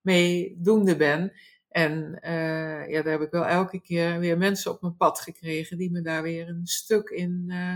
mee 0.08 0.56
doende 0.58 0.96
ben. 0.96 1.32
En 1.68 2.18
uh, 2.22 2.88
ja, 2.90 3.02
daar 3.02 3.12
heb 3.12 3.20
ik 3.20 3.30
wel 3.30 3.46
elke 3.46 3.80
keer 3.80 4.18
weer 4.18 4.38
mensen 4.38 4.70
op 4.70 4.80
mijn 4.80 4.96
pad 4.96 5.20
gekregen 5.20 5.78
die 5.78 5.90
me 5.90 6.00
daar 6.00 6.22
weer 6.22 6.48
een 6.48 6.66
stuk 6.66 7.08
in 7.08 7.44
uh, 7.46 7.74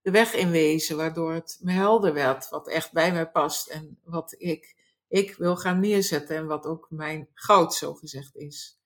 de 0.00 0.10
weg 0.10 0.34
in 0.34 0.50
wezen, 0.50 0.96
waardoor 0.96 1.32
het 1.32 1.58
me 1.62 1.72
helder 1.72 2.12
werd 2.14 2.48
wat 2.48 2.68
echt 2.68 2.92
bij 2.92 3.12
mij 3.12 3.30
past 3.30 3.68
en 3.68 3.98
wat 4.04 4.34
ik, 4.38 4.76
ik 5.08 5.34
wil 5.34 5.56
gaan 5.56 5.80
neerzetten 5.80 6.36
en 6.36 6.46
wat 6.46 6.66
ook 6.66 6.86
mijn 6.90 7.28
goud 7.34 7.74
zo 7.74 7.94
gezegd 7.94 8.36
is. 8.36 8.78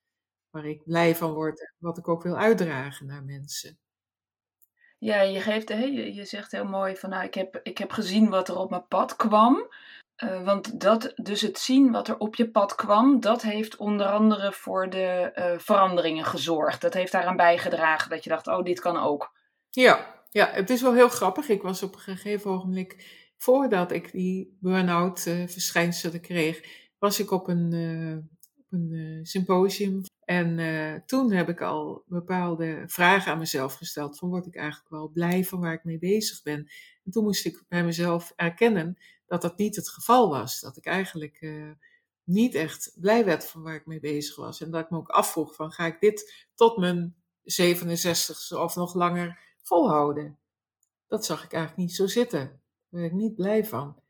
Waar 0.51 0.67
ik 0.67 0.85
blij 0.85 1.17
van 1.17 1.33
word 1.33 1.61
en 1.61 1.75
wat 1.79 1.99
ik 1.99 2.09
ook 2.09 2.23
wil 2.23 2.37
uitdragen 2.37 3.07
naar 3.07 3.25
mensen. 3.25 3.79
Ja, 4.99 5.21
je, 5.21 5.41
geeft, 5.41 5.69
je, 5.69 6.15
je 6.15 6.25
zegt 6.25 6.53
heel 6.53 6.65
mooi 6.65 6.97
van 6.97 7.11
nou, 7.11 7.25
ik 7.25 7.35
heb, 7.35 7.61
ik 7.63 7.79
heb 7.79 7.91
gezien 7.91 8.29
wat 8.29 8.49
er 8.49 8.57
op 8.57 8.71
mijn 8.71 8.87
pad 8.89 9.17
kwam. 9.17 9.69
Uh, 10.25 10.45
want 10.45 10.81
dat, 10.81 11.13
dus 11.17 11.41
het 11.41 11.59
zien 11.59 11.91
wat 11.91 12.09
er 12.09 12.19
op 12.19 12.35
je 12.35 12.51
pad 12.51 12.75
kwam, 12.75 13.21
dat 13.21 13.43
heeft 13.43 13.77
onder 13.77 14.07
andere 14.07 14.53
voor 14.53 14.91
de 14.91 15.33
uh, 15.35 15.59
veranderingen 15.59 16.25
gezorgd. 16.25 16.81
Dat 16.81 16.95
heeft 16.95 17.13
daaraan 17.13 17.37
bijgedragen 17.37 18.11
dat 18.11 18.25
je 18.25 18.31
dacht, 18.31 18.47
oh, 18.47 18.65
dit 18.65 18.81
kan 18.81 18.97
ook. 18.97 19.37
Ja, 19.71 20.25
ja, 20.31 20.51
het 20.51 20.71
is 20.71 20.83
wel 20.83 20.95
heel 20.95 21.09
grappig. 21.09 21.49
Ik 21.49 21.63
was 21.63 21.83
op 21.83 21.95
een 21.95 22.01
gegeven 22.01 22.51
ogenblik, 22.51 23.07
voordat 23.37 23.93
ik 23.93 24.13
die 24.13 24.57
burn-out 24.61 25.27
uh, 25.27 25.47
verschijnselen 25.47 26.21
kreeg, 26.21 26.61
was 26.99 27.21
ik 27.21 27.31
op 27.31 27.49
een, 27.49 28.29
op 28.57 28.67
een 28.71 29.21
symposium. 29.23 30.01
En 30.25 31.03
toen 31.07 31.33
heb 31.33 31.49
ik 31.49 31.61
al 31.61 32.03
bepaalde 32.07 32.83
vragen 32.87 33.33
aan 33.33 33.39
mezelf 33.39 33.75
gesteld. 33.75 34.19
Van 34.19 34.29
word 34.29 34.47
ik 34.47 34.57
eigenlijk 34.57 34.91
wel 34.91 35.09
blij 35.09 35.45
van 35.45 35.61
waar 35.61 35.73
ik 35.73 35.85
mee 35.85 35.99
bezig 35.99 36.43
ben? 36.43 36.71
En 37.05 37.11
toen 37.11 37.25
moest 37.25 37.47
ik 37.47 37.65
bij 37.69 37.85
mezelf 37.85 38.33
erkennen 38.37 38.97
dat 39.29 39.43
dat 39.43 39.57
niet 39.57 39.77
het 39.77 39.89
geval 39.89 40.29
was. 40.29 40.61
Dat 40.61 40.77
ik 40.77 40.87
eigenlijk 40.87 41.41
uh, 41.41 41.71
niet 42.25 42.55
echt 42.55 42.97
blij 43.01 43.25
werd 43.25 43.47
van 43.47 43.63
waar 43.63 43.75
ik 43.75 43.87
mee 43.87 44.01
bezig 44.01 44.37
was. 44.37 44.61
En 44.61 44.71
dat 44.71 44.85
ik 44.85 44.91
me 44.91 44.97
ook 44.97 45.09
afvroeg 45.09 45.55
van 45.55 45.73
ga 45.73 45.87
ik 45.87 46.01
dit 46.01 46.47
tot 46.55 46.77
mijn 46.77 47.17
67ste 47.63 48.57
of 48.57 48.75
nog 48.75 48.95
langer 48.95 49.39
volhouden? 49.63 50.39
Dat 51.07 51.25
zag 51.25 51.45
ik 51.45 51.53
eigenlijk 51.53 51.83
niet 51.83 51.97
zo 51.97 52.07
zitten. 52.07 52.61
Daar 52.89 53.05
ik 53.05 53.13
niet 53.13 53.35
blij 53.35 53.65
van. 53.65 54.03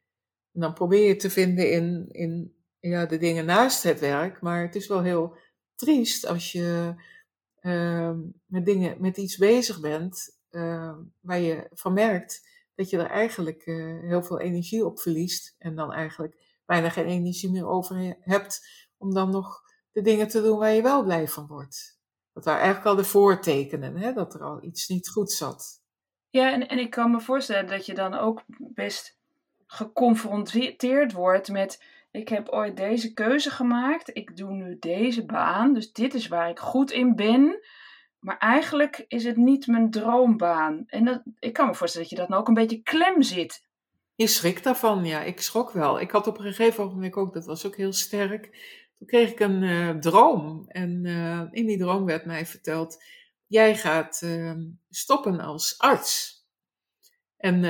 En 0.52 0.60
dan 0.60 0.75
probeer 0.75 1.08
je 1.08 1.16
te 1.16 1.30
vinden 1.30 1.70
in, 1.70 2.08
in 2.10 2.54
ja, 2.80 3.06
de 3.06 3.18
dingen 3.18 3.44
naast 3.44 3.82
het 3.82 4.00
werk. 4.00 4.40
Maar 4.40 4.62
het 4.62 4.75
is 4.75 4.87
wel 4.87 5.02
heel 5.02 5.37
triest 5.75 6.26
als 6.26 6.52
je 6.52 6.94
uh, 7.60 8.16
met 8.46 8.64
dingen, 8.66 9.00
met 9.00 9.16
iets 9.16 9.37
bezig 9.37 9.80
bent 9.80 10.38
uh, 10.50 10.96
waar 11.20 11.40
je 11.40 11.68
van 11.72 11.92
merkt 11.92 12.46
dat 12.78 12.90
je 12.90 12.99
er 12.99 13.11
eigenlijk 13.11 13.66
uh, 13.66 14.00
heel 14.00 14.23
veel 14.23 14.40
energie 14.40 14.85
op 14.85 15.00
verliest 15.00 15.54
en 15.58 15.75
dan 15.75 15.92
eigenlijk 15.92 16.61
bijna 16.66 16.90
geen 16.90 17.06
energie 17.06 17.50
meer 17.50 17.66
over 17.66 18.16
hebt 18.20 18.87
om 18.97 19.14
dan 19.14 19.30
nog 19.30 19.62
de 19.92 20.02
dingen 20.02 20.28
te 20.28 20.42
doen 20.42 20.58
waar 20.58 20.73
je 20.73 20.82
wel 20.82 21.02
blij 21.02 21.28
van 21.28 21.47
wordt. 21.47 21.99
Dat 22.32 22.44
waren 22.44 22.61
eigenlijk 22.61 22.90
al 22.90 23.02
de 23.02 23.08
voortekenen, 23.08 23.97
hè, 23.97 24.12
dat 24.12 24.35
er 24.35 24.42
al 24.42 24.62
iets 24.64 24.88
niet 24.88 25.08
goed 25.08 25.32
zat. 25.32 25.82
Ja, 26.30 26.52
en, 26.52 26.68
en 26.68 26.78
ik 26.78 26.90
kan 26.90 27.11
me 27.11 27.20
voorstellen 27.20 27.66
dat 27.66 27.87
je 27.87 27.94
dan 27.94 28.14
ook 28.14 28.42
best 28.58 29.18
geconfronteerd 29.66 31.12
wordt 31.12 31.49
met 31.49 31.85
ik 32.11 32.28
heb 32.28 32.49
ooit 32.49 32.76
deze 32.76 33.12
keuze 33.12 33.50
gemaakt, 33.50 34.16
ik 34.16 34.37
doe 34.37 34.52
nu 34.52 34.76
deze 34.78 35.25
baan, 35.25 35.75
dus 35.75 35.92
dit 35.92 36.14
is 36.14 36.28
waar 36.28 36.50
ik 36.50 36.58
goed 36.58 36.90
in 36.90 37.14
ben. 37.14 37.61
Maar 38.18 38.38
eigenlijk 38.38 39.04
is 39.08 39.25
het 39.25 39.37
niet 39.37 39.66
mijn 39.66 39.90
droombaan. 39.90 40.84
En 40.87 41.22
ik 41.38 41.52
kan 41.52 41.66
me 41.66 41.75
voorstellen 41.75 42.08
dat 42.08 42.16
je 42.16 42.22
dat 42.22 42.30
nou 42.30 42.40
ook 42.40 42.48
een 42.48 42.54
beetje 42.54 42.82
klem 42.82 43.22
zit. 43.22 43.66
Je 44.14 44.26
schrikt 44.26 44.64
daarvan, 44.64 45.04
ja. 45.04 45.22
Ik 45.22 45.40
schrok 45.40 45.70
wel. 45.70 46.00
Ik 46.00 46.10
had 46.10 46.26
op 46.26 46.38
een 46.38 46.44
gegeven 46.44 46.87
moment 46.87 47.14
ook, 47.14 47.34
dat 47.34 47.46
was 47.46 47.66
ook 47.66 47.76
heel 47.76 47.92
sterk. 47.92 48.42
Toen 48.98 49.06
kreeg 49.06 49.30
ik 49.30 49.40
een 49.40 49.62
uh, 49.62 49.90
droom. 49.90 50.64
En 50.68 51.04
uh, 51.04 51.42
in 51.50 51.66
die 51.66 51.78
droom 51.78 52.04
werd 52.04 52.25
mij 52.25 52.46
verteld: 52.46 53.04
jij 53.46 53.76
gaat 53.76 54.20
uh, 54.25 54.52
stoppen 54.90 55.40
als 55.40 55.78
arts. 55.78 56.37
En 57.37 57.62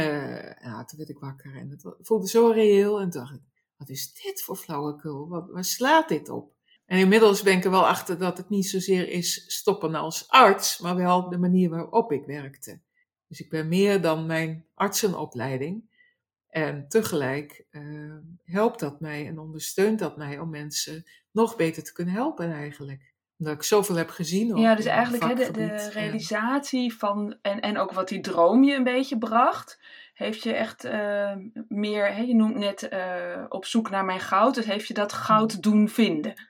ja, 0.62 0.84
toen 0.84 0.98
werd 0.98 1.10
ik 1.10 1.18
wakker 1.18 1.56
en 1.56 1.70
het 1.70 1.94
voelde 1.98 2.28
zo 2.28 2.50
reëel. 2.50 3.00
En 3.00 3.10
dacht 3.10 3.34
ik: 3.34 3.42
wat 3.76 3.88
is 3.88 4.12
dit 4.12 4.42
voor 4.42 4.56
flauwekul? 4.56 5.28
Waar 5.28 5.64
slaat 5.64 6.08
dit 6.08 6.28
op? 6.28 6.57
En 6.88 6.98
inmiddels 6.98 7.42
ben 7.42 7.56
ik 7.56 7.64
er 7.64 7.70
wel 7.70 7.86
achter 7.86 8.18
dat 8.18 8.36
het 8.36 8.48
niet 8.48 8.68
zozeer 8.68 9.08
is 9.08 9.44
stoppen 9.46 9.94
als 9.94 10.28
arts, 10.28 10.78
maar 10.78 10.96
wel 10.96 11.28
de 11.28 11.38
manier 11.38 11.70
waarop 11.70 12.12
ik 12.12 12.24
werkte. 12.24 12.80
Dus 13.26 13.40
ik 13.40 13.50
ben 13.50 13.68
meer 13.68 14.00
dan 14.00 14.26
mijn 14.26 14.66
artsenopleiding. 14.74 15.96
En 16.48 16.88
tegelijk 16.88 17.64
uh, 17.70 18.14
helpt 18.44 18.80
dat 18.80 19.00
mij 19.00 19.26
en 19.26 19.38
ondersteunt 19.38 19.98
dat 19.98 20.16
mij 20.16 20.38
om 20.38 20.50
mensen 20.50 21.04
nog 21.30 21.56
beter 21.56 21.84
te 21.84 21.92
kunnen 21.92 22.14
helpen 22.14 22.52
eigenlijk. 22.52 23.12
Omdat 23.38 23.54
ik 23.54 23.62
zoveel 23.62 23.96
heb 23.96 24.10
gezien. 24.10 24.56
Ja, 24.56 24.74
dus 24.74 24.84
eigenlijk 24.84 25.36
de, 25.36 25.52
de, 25.52 25.90
realisatie 25.92 26.94
van, 26.94 27.38
en, 27.42 27.60
en 27.60 27.78
ook 27.78 27.92
wat 27.92 28.08
die 28.08 28.20
droom 28.20 28.64
je 28.64 28.74
een 28.74 28.84
beetje 28.84 29.18
bracht, 29.18 29.80
heeft 30.14 30.42
je 30.42 30.52
echt 30.52 30.84
uh, 30.84 31.32
meer, 31.68 32.22
je 32.22 32.34
noemt 32.34 32.56
net 32.56 32.88
uh, 32.92 33.44
op 33.48 33.64
zoek 33.64 33.90
naar 33.90 34.04
mijn 34.04 34.20
goud, 34.20 34.54
dus 34.54 34.64
heeft 34.64 34.86
je 34.86 34.94
dat 34.94 35.12
goud 35.12 35.54
mm. 35.54 35.60
doen 35.60 35.88
vinden. 35.88 36.47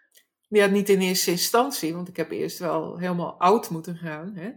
Ja, 0.49 0.67
niet 0.67 0.89
in 0.89 1.01
eerste 1.01 1.31
instantie, 1.31 1.95
want 1.95 2.09
ik 2.09 2.17
heb 2.17 2.31
eerst 2.31 2.59
wel 2.59 2.99
helemaal 2.99 3.41
oud 3.41 3.71
moeten 3.71 3.97
gaan. 3.97 4.35
Hè? 4.35 4.51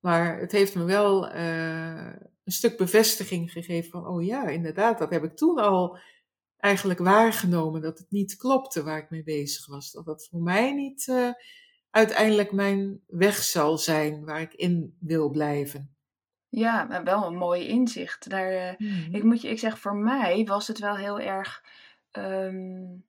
Maar 0.00 0.38
het 0.38 0.52
heeft 0.52 0.74
me 0.74 0.84
wel 0.84 1.34
uh, 1.34 2.12
een 2.44 2.52
stuk 2.52 2.76
bevestiging 2.76 3.52
gegeven 3.52 3.90
van, 3.90 4.06
oh 4.06 4.24
ja, 4.24 4.48
inderdaad, 4.48 4.98
dat 4.98 5.10
heb 5.10 5.24
ik 5.24 5.36
toen 5.36 5.58
al 5.58 5.98
eigenlijk 6.56 7.00
waargenomen, 7.00 7.80
dat 7.80 7.98
het 7.98 8.10
niet 8.10 8.36
klopte 8.36 8.82
waar 8.82 8.98
ik 8.98 9.10
mee 9.10 9.22
bezig 9.22 9.66
was. 9.66 9.92
Dat 9.92 10.04
dat 10.04 10.28
voor 10.30 10.40
mij 10.40 10.72
niet 10.72 11.06
uh, 11.06 11.30
uiteindelijk 11.90 12.52
mijn 12.52 13.00
weg 13.06 13.36
zal 13.36 13.78
zijn 13.78 14.24
waar 14.24 14.40
ik 14.40 14.54
in 14.54 14.96
wil 15.00 15.30
blijven. 15.30 15.96
Ja, 16.48 17.02
wel 17.04 17.26
een 17.26 17.36
mooi 17.36 17.66
inzicht. 17.66 18.30
Daar, 18.30 18.52
uh, 18.52 18.72
mm. 18.78 19.14
ik, 19.14 19.22
moet 19.22 19.40
je, 19.42 19.48
ik 19.48 19.58
zeg, 19.58 19.78
voor 19.78 19.96
mij 19.96 20.44
was 20.44 20.68
het 20.68 20.78
wel 20.78 20.96
heel 20.96 21.20
erg. 21.20 21.64
Um, 22.12 23.04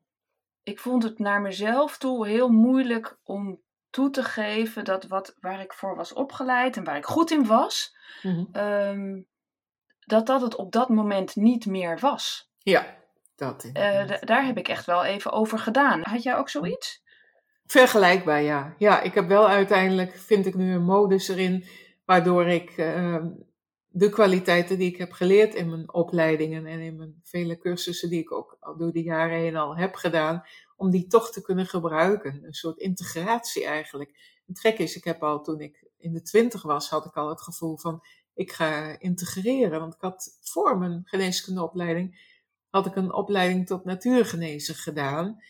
ik 0.66 0.80
vond 0.80 1.04
het 1.04 1.20
naar 1.20 1.42
mezelf 1.42 1.98
toe 1.98 2.28
heel 2.28 2.50
moeilijk 2.50 3.18
om 3.24 3.62
toe 3.90 4.10
te 4.10 4.24
geven 4.24 4.84
dat 4.86 5.08
wat, 5.08 5.36
waar 5.40 5.62
ik 5.62 5.74
voor 5.74 5.96
was 5.96 6.14
opgeleid 6.14 6.78
en 6.78 6.84
waar 6.84 6.98
ik 6.98 7.06
goed 7.06 7.32
in 7.32 7.46
was, 7.46 7.96
mm 8.22 8.50
-hmm. 8.52 9.26
dat 10.00 10.26
dat 10.26 10.42
het 10.42 10.56
op 10.56 10.72
dat 10.72 10.90
moment 10.90 11.36
niet 11.36 11.66
meer 11.66 12.00
was. 12.00 12.52
Ja, 12.58 12.96
dat. 13.36 13.70
Uh, 13.74 14.12
daar 14.20 14.46
heb 14.46 14.58
ik 14.58 14.68
echt 14.68 14.86
wel 14.86 15.04
even 15.04 15.32
over 15.32 15.60
gedaan. 15.60 16.02
Had 16.04 16.24
jij 16.24 16.36
ook 16.36 16.50
zoiets? 16.50 17.04
Vergelijkbaar, 17.66 18.42
ja. 18.42 18.76
Ja, 18.78 19.02
ik 19.02 19.14
heb 19.14 19.28
wel 19.28 19.48
uiteindelijk, 19.48 20.18
vind 20.18 20.46
ik 20.46 20.56
nu 20.56 20.74
een 20.74 20.86
modus 20.86 21.28
erin, 21.28 21.66
waardoor 22.06 22.48
ik 22.48 22.78
uh, 22.78 23.26
de 23.98 24.10
kwaliteiten 24.10 24.78
die 24.78 24.90
ik 24.90 24.98
heb 24.98 25.12
geleerd 25.12 25.54
in 25.54 25.70
mijn 25.70 25.94
opleidingen 25.94 26.66
en 26.66 26.80
in 26.80 26.96
mijn 26.96 27.20
vele 27.24 27.58
cursussen 27.58 28.10
die 28.10 28.20
ik 28.20 28.32
ook 28.32 28.58
al 28.60 28.78
door 28.78 28.92
de 28.92 29.04
jaren 29.04 29.40
heen 29.40 29.56
al 29.56 29.78
heb 29.78 29.96
gedaan, 29.96 30.44
om 30.76 30.90
die 30.90 31.08
toch 31.08 31.32
te 31.32 31.42
kunnen 31.42 31.66
gebruiken. 31.66 32.44
Een 32.44 32.54
soort 32.54 32.78
integratie 32.78 33.66
eigenlijk. 33.66 34.40
Het 34.46 34.60
gek 34.60 34.78
is, 34.78 34.96
ik 34.96 35.04
heb 35.04 35.24
al 35.24 35.42
toen 35.42 35.60
ik 35.60 35.88
in 35.98 36.14
de 36.14 36.22
twintig 36.22 36.62
was, 36.62 36.90
had 36.90 37.06
ik 37.06 37.16
al 37.16 37.30
het 37.30 37.42
gevoel 37.42 37.78
van 37.78 38.06
ik 38.34 38.52
ga 38.52 39.00
integreren. 39.00 39.80
Want 39.80 39.94
ik 39.94 40.02
had 40.02 40.38
voor 40.42 40.78
mijn 40.78 41.02
geneeskundeopleiding 41.06 42.34
had 42.70 42.86
ik 42.86 42.96
een 42.96 43.14
opleiding 43.14 43.68
tot 43.68 43.86
natuurgenezer 43.86 44.76
gedaan. 44.76 45.42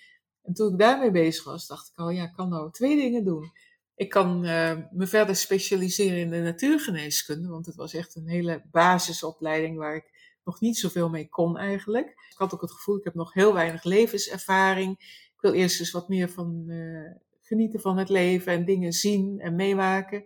En 0.42 0.54
toen 0.54 0.72
ik 0.72 0.80
daarmee 0.80 1.12
bezig 1.12 1.44
was, 1.44 1.68
dacht 1.68 1.90
ik 1.90 1.98
al, 1.98 2.10
ja, 2.10 2.24
ik 2.24 2.34
kan 2.34 2.50
nou 2.50 2.72
twee 2.72 2.96
dingen 2.96 3.24
doen. 3.24 3.52
Ik 3.96 4.10
kan 4.10 4.46
uh, 4.46 4.78
me 4.92 5.08
verder 5.08 5.36
specialiseren 5.36 6.18
in 6.18 6.30
de 6.30 6.42
natuurgeneeskunde, 6.42 7.48
want 7.48 7.66
het 7.66 7.76
was 7.76 7.94
echt 7.94 8.16
een 8.16 8.28
hele 8.28 8.64
basisopleiding 8.72 9.78
waar 9.78 9.96
ik 9.96 10.38
nog 10.44 10.60
niet 10.60 10.78
zoveel 10.78 11.10
mee 11.10 11.30
kon 11.30 11.58
eigenlijk. 11.58 12.10
Ik 12.10 12.36
had 12.38 12.54
ook 12.54 12.62
het 12.62 12.72
gevoel, 12.72 12.98
ik 12.98 13.04
heb 13.04 13.14
nog 13.14 13.34
heel 13.34 13.54
weinig 13.54 13.84
levenservaring. 13.84 15.00
Ik 15.36 15.42
wil 15.42 15.54
eerst 15.54 15.80
eens 15.80 15.92
wat 15.92 16.10
meer 16.10 16.30
van 16.30 16.64
uh, 16.68 17.12
genieten 17.42 17.80
van 17.80 17.98
het 17.98 18.10
leven 18.10 18.54
en 18.54 18.66
dingen 18.66 18.94
zien 18.94 19.40
en 19.40 19.56
meemaken, 19.56 20.24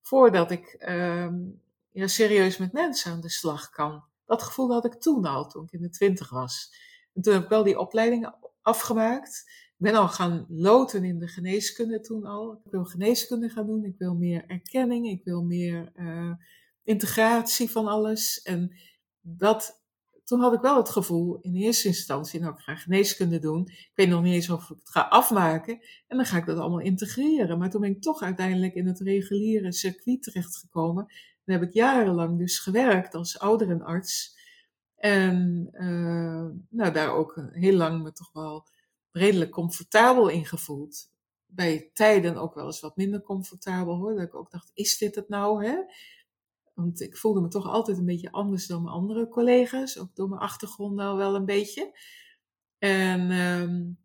voordat 0.00 0.50
ik 0.50 0.76
uh, 0.88 1.28
ja, 1.90 2.06
serieus 2.06 2.56
met 2.56 2.72
mensen 2.72 3.12
aan 3.12 3.20
de 3.20 3.30
slag 3.30 3.70
kan. 3.70 4.04
Dat 4.26 4.42
gevoel 4.42 4.72
had 4.72 4.84
ik 4.84 4.94
toen 4.94 5.24
al, 5.24 5.46
toen 5.46 5.64
ik 5.64 5.72
in 5.72 5.82
de 5.82 5.90
twintig 5.90 6.30
was. 6.30 6.74
En 7.14 7.22
toen 7.22 7.32
heb 7.32 7.42
ik 7.42 7.48
wel 7.48 7.62
die 7.62 7.78
opleiding 7.78 8.34
afgemaakt. 8.62 9.50
Ben 9.82 9.94
al 9.94 10.08
gaan 10.08 10.46
loten 10.48 11.04
in 11.04 11.18
de 11.18 11.28
geneeskunde 11.28 12.00
toen 12.00 12.24
al. 12.24 12.60
Ik 12.64 12.70
wil 12.70 12.84
geneeskunde 12.84 13.48
gaan 13.48 13.66
doen, 13.66 13.84
ik 13.84 13.98
wil 13.98 14.14
meer 14.14 14.44
erkenning, 14.46 15.08
ik 15.08 15.24
wil 15.24 15.42
meer 15.42 15.92
uh, 15.96 16.32
integratie 16.82 17.70
van 17.70 17.86
alles. 17.86 18.42
En 18.42 18.76
dat, 19.20 19.82
toen 20.24 20.40
had 20.40 20.52
ik 20.52 20.60
wel 20.60 20.76
het 20.76 20.88
gevoel, 20.88 21.38
in 21.40 21.54
eerste 21.54 21.88
instantie, 21.88 22.40
nou 22.40 22.52
ik 22.52 22.60
ga 22.60 22.76
geneeskunde 22.76 23.38
doen. 23.38 23.66
Ik 23.66 23.92
weet 23.94 24.08
nog 24.08 24.22
niet 24.22 24.34
eens 24.34 24.50
of 24.50 24.62
ik 24.62 24.76
het 24.78 24.90
ga 24.90 25.00
afmaken. 25.00 25.78
En 26.06 26.16
dan 26.16 26.26
ga 26.26 26.36
ik 26.36 26.46
dat 26.46 26.58
allemaal 26.58 26.80
integreren. 26.80 27.58
Maar 27.58 27.70
toen 27.70 27.80
ben 27.80 27.90
ik 27.90 28.02
toch 28.02 28.22
uiteindelijk 28.22 28.74
in 28.74 28.86
het 28.86 29.00
reguliere 29.00 29.72
circuit 29.72 30.22
terechtgekomen. 30.22 31.06
Dan 31.44 31.58
heb 31.58 31.68
ik 31.68 31.74
jarenlang 31.74 32.38
dus 32.38 32.58
gewerkt 32.58 33.14
als 33.14 33.38
ouderenarts. 33.38 34.38
En 34.96 35.68
uh, 35.72 36.46
nou, 36.68 36.92
daar 36.92 37.14
ook 37.14 37.48
heel 37.52 37.76
lang 37.76 38.02
me 38.02 38.12
toch 38.12 38.32
wel 38.32 38.70
redelijk 39.12 39.50
comfortabel 39.50 40.28
in 40.28 40.46
gevoeld. 40.46 41.10
Bij 41.46 41.90
tijden 41.92 42.36
ook 42.36 42.54
wel 42.54 42.66
eens 42.66 42.80
wat 42.80 42.96
minder 42.96 43.22
comfortabel 43.22 43.96
hoor. 43.96 44.14
Dat 44.14 44.24
ik 44.24 44.34
ook 44.34 44.50
dacht, 44.50 44.70
is 44.74 44.98
dit 44.98 45.14
het 45.14 45.28
nou? 45.28 45.66
Hè? 45.66 45.76
Want 46.74 47.00
ik 47.00 47.16
voelde 47.16 47.40
me 47.40 47.48
toch 47.48 47.66
altijd 47.66 47.98
een 47.98 48.04
beetje 48.04 48.32
anders 48.32 48.66
dan 48.66 48.82
mijn 48.82 48.94
andere 48.94 49.28
collega's. 49.28 49.98
Ook 49.98 50.14
door 50.14 50.28
mijn 50.28 50.40
achtergrond 50.40 50.94
nou 50.94 51.16
wel 51.16 51.34
een 51.34 51.44
beetje. 51.44 51.98
En 52.78 53.30
um, 53.30 53.98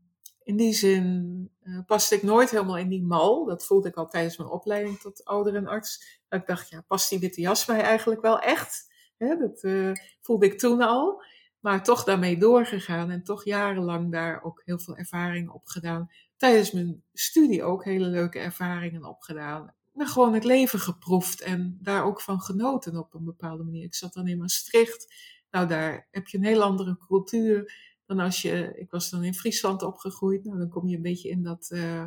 in 0.44 0.58
die 0.58 0.74
zin 0.74 1.50
uh, 1.64 1.80
paste 1.86 2.16
ik 2.16 2.24
nooit 2.24 2.50
helemaal 2.52 2.78
in 2.78 2.90
die 2.90 3.04
mal. 3.04 3.46
Dat 3.46 3.66
voelde 3.66 3.88
ik 3.88 3.96
al 3.96 4.08
tijdens 4.08 4.38
mijn 4.38 4.50
opleiding 4.50 5.00
tot 5.00 5.26
ouderenarts. 5.26 6.22
Dat 6.28 6.42
ik 6.42 6.48
dacht, 6.48 6.70
ja, 6.70 6.82
past 6.82 7.10
die 7.10 7.20
witte 7.20 7.42
jas 7.42 7.66
mij 7.66 7.82
eigenlijk 7.82 8.22
wel 8.22 8.40
echt? 8.40 8.94
Hè, 9.18 9.38
dat 9.38 9.64
uh, 9.64 9.92
voelde 10.22 10.46
ik 10.46 10.60
toen 10.60 10.82
al. 10.82 11.24
Maar 11.60 11.84
toch 11.84 12.04
daarmee 12.04 12.38
doorgegaan 12.38 13.10
en 13.10 13.24
toch 13.24 13.46
jarenlang 13.46 14.12
daar 14.12 14.44
ook 14.44 14.62
heel 14.66 14.80
veel 14.80 14.98
ervaringen 14.98 15.54
op 15.54 15.66
gedaan. 15.66 16.12
Tijdens 16.36 16.72
mijn 16.72 17.04
studie 17.14 17.64
ook 17.64 17.84
hele 17.84 18.06
leuke 18.08 18.40
ervaringen 18.40 19.04
opgedaan. 19.04 19.74
Maar 19.94 20.08
gewoon 20.08 20.34
het 20.34 20.44
leven 20.44 20.80
geproefd 20.80 21.42
en 21.42 21.78
daar 21.82 22.04
ook 22.04 22.22
van 22.22 22.42
genoten 22.42 22.98
op 22.98 23.14
een 23.14 23.26
bepaalde 23.26 23.64
manier. 23.64 23.84
Ik 23.84 23.96
zat 23.96 24.14
dan 24.14 24.28
in 24.28 24.38
Maastricht. 24.38 25.14
Nou, 25.52 25.68
daar 25.68 26.08
heb 26.12 26.28
je 26.28 26.38
een 26.38 26.44
heel 26.44 26.64
andere 26.64 26.98
cultuur 27.08 27.74
dan 28.06 28.20
als 28.20 28.42
je. 28.42 28.74
Ik 28.76 28.92
was 28.92 29.10
dan 29.10 29.24
in 29.24 29.34
Friesland 29.34 29.82
opgegroeid. 29.82 30.44
Nou, 30.44 30.58
dan 30.58 30.70
kom 30.70 30.88
je 30.88 30.96
een 30.96 31.02
beetje 31.02 31.30
in 31.30 31.44
dat. 31.44 31.70
Uh, 31.74 32.04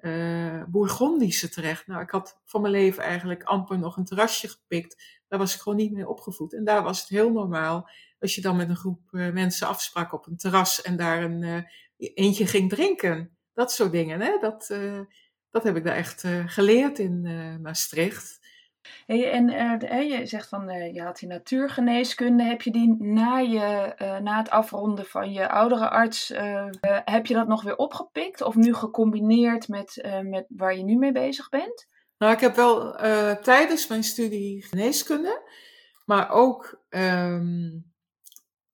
uh, 0.00 0.62
Bourgondische 0.68 1.48
terecht. 1.48 1.86
Nou, 1.86 2.02
ik 2.02 2.10
had 2.10 2.40
van 2.44 2.60
mijn 2.60 2.72
leven 2.72 3.02
eigenlijk 3.02 3.42
amper 3.42 3.78
nog 3.78 3.96
een 3.96 4.04
terrasje 4.04 4.48
gepikt. 4.48 5.20
Daar 5.28 5.38
was 5.38 5.54
ik 5.54 5.60
gewoon 5.60 5.78
niet 5.78 5.92
mee 5.92 6.08
opgevoed. 6.08 6.54
En 6.54 6.64
daar 6.64 6.82
was 6.82 7.00
het 7.00 7.08
heel 7.08 7.32
normaal 7.32 7.88
als 8.20 8.34
je 8.34 8.40
dan 8.40 8.56
met 8.56 8.68
een 8.68 8.76
groep 8.76 9.00
uh, 9.10 9.32
mensen 9.32 9.66
afsprak 9.66 10.12
op 10.12 10.26
een 10.26 10.36
terras 10.36 10.82
en 10.82 10.96
daar 10.96 11.22
een 11.22 11.42
uh, 11.42 11.62
eentje 11.96 12.46
ging 12.46 12.70
drinken. 12.70 13.36
Dat 13.54 13.72
soort 13.72 13.92
dingen. 13.92 14.20
Hè? 14.20 14.38
Dat, 14.40 14.68
uh, 14.72 15.00
dat 15.50 15.62
heb 15.62 15.76
ik 15.76 15.84
daar 15.84 15.96
echt 15.96 16.24
geleerd 16.46 16.98
in 16.98 17.22
Maastricht. 17.62 18.46
Hey, 19.06 19.30
en 19.30 20.06
je 20.08 20.26
zegt 20.26 20.48
van 20.48 20.92
je 20.92 21.02
had 21.02 21.18
die 21.18 21.28
natuurgeneeskunde. 21.28 22.42
Heb 22.42 22.62
je 22.62 22.70
die 22.70 22.94
na, 22.98 23.38
je, 23.38 23.94
na 24.22 24.36
het 24.36 24.50
afronden 24.50 25.06
van 25.06 25.32
je 25.32 25.48
oudere 25.48 25.88
arts, 25.88 26.32
heb 27.04 27.26
je 27.26 27.34
dat 27.34 27.48
nog 27.48 27.62
weer 27.62 27.76
opgepikt? 27.76 28.42
Of 28.42 28.54
nu 28.54 28.74
gecombineerd 28.74 29.68
met, 29.68 30.08
met 30.22 30.46
waar 30.48 30.76
je 30.76 30.84
nu 30.84 30.96
mee 30.96 31.12
bezig 31.12 31.48
bent? 31.48 31.88
Nou, 32.18 32.32
ik 32.32 32.40
heb 32.40 32.56
wel 32.56 32.92
tijdens 33.42 33.86
mijn 33.86 34.04
studie 34.04 34.62
geneeskunde, 34.62 35.42
maar 36.04 36.30
ook 36.30 36.84
um, 36.88 37.87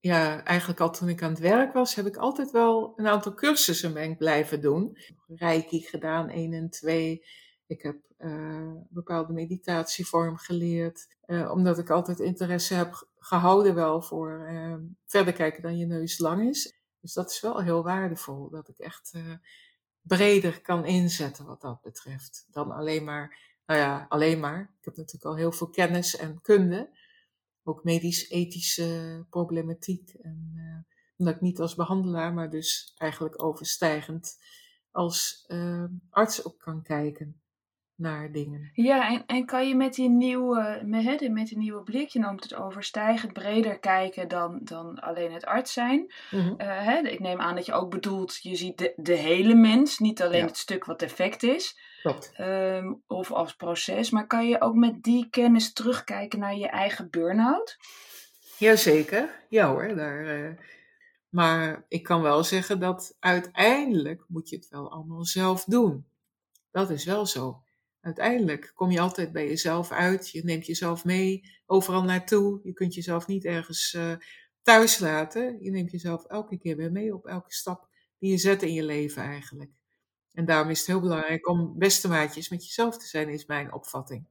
ja, 0.05 0.45
eigenlijk 0.45 0.81
al 0.81 0.91
toen 0.91 1.09
ik 1.09 1.23
aan 1.23 1.31
het 1.31 1.39
werk 1.39 1.73
was, 1.73 1.95
heb 1.95 2.07
ik 2.07 2.17
altijd 2.17 2.51
wel 2.51 2.93
een 2.97 3.07
aantal 3.07 3.35
cursussen 3.35 3.93
ben 3.95 4.11
ik 4.11 4.19
blijven 4.19 4.61
doen. 4.61 4.99
Reiki 5.27 5.81
gedaan, 5.81 6.29
1 6.29 6.53
en 6.53 6.71
2. 6.71 7.25
Ik 7.67 7.83
heb 7.83 7.97
een 8.19 8.87
bepaalde 8.91 9.33
meditatievorm 9.33 10.37
geleerd. 10.37 11.09
Uh, 11.27 11.51
omdat 11.51 11.79
ik 11.79 11.91
altijd 11.91 12.21
interesse 12.21 12.75
heb 12.75 13.09
gehouden 13.19 13.75
wel 13.75 14.03
voor 14.03 14.49
uh, 14.51 14.75
verder 15.07 15.33
kijken 15.33 15.63
dan 15.63 15.79
je 15.79 15.87
neus 15.87 16.19
lang 16.19 16.49
is. 16.49 16.75
Dus 17.01 17.13
dat 17.13 17.31
is 17.31 17.41
wel 17.41 17.63
heel 17.63 17.83
waardevol. 17.83 18.51
Dat 18.51 18.69
ik 18.69 18.79
echt 18.79 19.13
breder 20.01 20.61
kan 20.61 20.85
inzetten 20.85 21.47
wat 21.47 21.61
dat 21.61 21.83
betreft. 21.83 22.47
Dan 22.51 22.71
alleen 22.71 23.05
maar, 23.05 23.39
nou 23.67 23.81
ja, 23.81 24.07
alleen 24.09 24.41
maar. 24.41 24.61
Ik 24.79 24.85
heb 24.85 24.97
natuurlijk 24.97 25.25
al 25.25 25.37
heel 25.37 25.53
veel 25.53 25.71
kennis 25.71 26.17
en 26.17 26.41
kunde 26.43 26.91
ook 27.65 27.85
medisch-ethische 27.85 29.25
problematiek. 29.31 30.11
En 30.11 30.53
uh, 30.55 30.95
omdat 31.17 31.35
ik 31.35 31.41
niet 31.41 31.61
als 31.61 31.75
behandelaar, 31.75 32.33
maar 32.33 32.51
dus 32.51 32.95
eigenlijk 32.97 33.43
overstijgend 33.43 34.39
als 34.91 35.45
uh, 35.49 35.85
arts 36.11 36.45
ook 36.45 36.59
kan 36.59 36.83
kijken 36.83 37.43
naar 37.97 38.33
dingen. 38.33 38.71
Ja, 38.73 39.09
en, 39.11 39.27
en 39.27 39.47
kan 39.47 39.69
je 39.69 39.75
met 39.75 39.95
die 39.95 40.09
nieuwe, 40.09 40.81
met, 40.85 41.31
met 41.31 41.47
die 41.47 41.59
nieuwe 41.59 41.83
blik, 41.83 42.09
je 42.09 42.19
noemt 42.19 42.43
het 42.43 42.55
overstijgend, 42.55 43.33
breder 43.33 43.79
kijken 43.79 44.29
dan, 44.29 44.61
dan 44.63 44.99
alleen 44.99 45.33
het 45.33 45.45
arts 45.45 45.73
zijn. 45.73 46.13
Mm-hmm. 46.31 46.55
Uh, 46.61 46.85
hè, 46.85 46.99
ik 46.99 47.21
neem 47.21 47.41
aan 47.41 47.55
dat 47.55 47.67
je 47.67 47.73
ook 47.73 47.91
bedoelt, 47.91 48.39
je 48.43 48.57
ziet 48.57 48.79
de, 48.79 48.93
de 48.97 49.17
hele 49.17 49.55
mens, 49.55 49.99
niet 49.99 50.23
alleen 50.23 50.41
ja. 50.41 50.47
het 50.47 50.57
stuk 50.57 50.85
wat 50.85 50.99
defect 50.99 51.43
is. 51.43 51.79
Um, 52.39 53.03
of 53.07 53.33
als 53.33 53.55
proces. 53.57 54.11
Maar 54.11 54.27
kan 54.27 54.49
je 54.49 54.61
ook 54.61 54.75
met 54.75 55.03
die 55.03 55.31
kennis 55.31 55.73
terugkijken 55.73 56.39
naar 56.39 56.57
je 56.57 56.69
eigen 56.69 57.11
burn-out? 57.11 57.77
Jazeker, 58.59 59.45
ja 59.49 59.69
hoor. 59.69 59.95
Daar, 59.95 60.39
uh, 60.39 60.57
maar 61.29 61.85
ik 61.89 62.03
kan 62.03 62.23
wel 62.23 62.45
zeggen 62.45 62.81
dat 62.81 63.17
uiteindelijk 63.19 64.25
moet 64.29 64.49
je 64.49 64.57
het 64.57 64.69
wel 64.69 64.91
allemaal 64.91 65.25
zelf 65.25 65.65
doen. 65.65 66.07
Dat 66.71 66.91
is 66.91 67.05
wel 67.05 67.27
zo. 67.27 67.63
Uiteindelijk 68.01 68.73
kom 68.75 68.91
je 68.91 69.01
altijd 69.01 69.33
bij 69.33 69.49
jezelf 69.49 69.91
uit. 69.91 70.31
Je 70.31 70.45
neemt 70.45 70.67
jezelf 70.67 71.05
mee 71.05 71.43
overal 71.67 72.03
naartoe. 72.03 72.61
Je 72.63 72.73
kunt 72.73 72.95
jezelf 72.95 73.27
niet 73.27 73.45
ergens 73.45 73.93
uh, 73.93 74.13
thuis 74.63 74.99
laten. 74.99 75.63
Je 75.63 75.71
neemt 75.71 75.91
jezelf 75.91 76.25
elke 76.25 76.59
keer 76.59 76.77
weer 76.77 76.93
mee 76.93 77.15
op 77.15 77.27
elke 77.27 77.53
stap 77.53 77.89
die 78.19 78.31
je 78.31 78.39
zet 78.39 78.63
in 78.63 78.73
je 78.73 78.83
leven 78.83 79.23
eigenlijk. 79.23 79.71
En 80.35 80.45
daarom 80.45 80.71
is 80.71 80.79
het 80.79 80.87
heel 80.87 81.01
belangrijk 81.01 81.49
om 81.49 81.79
beste 81.79 82.09
maatjes 82.09 82.49
met 82.49 82.65
jezelf 82.67 82.99
te 82.99 83.07
zijn, 83.07 83.29
is 83.29 83.47
mijn 83.47 83.73
opvatting. 83.73 84.25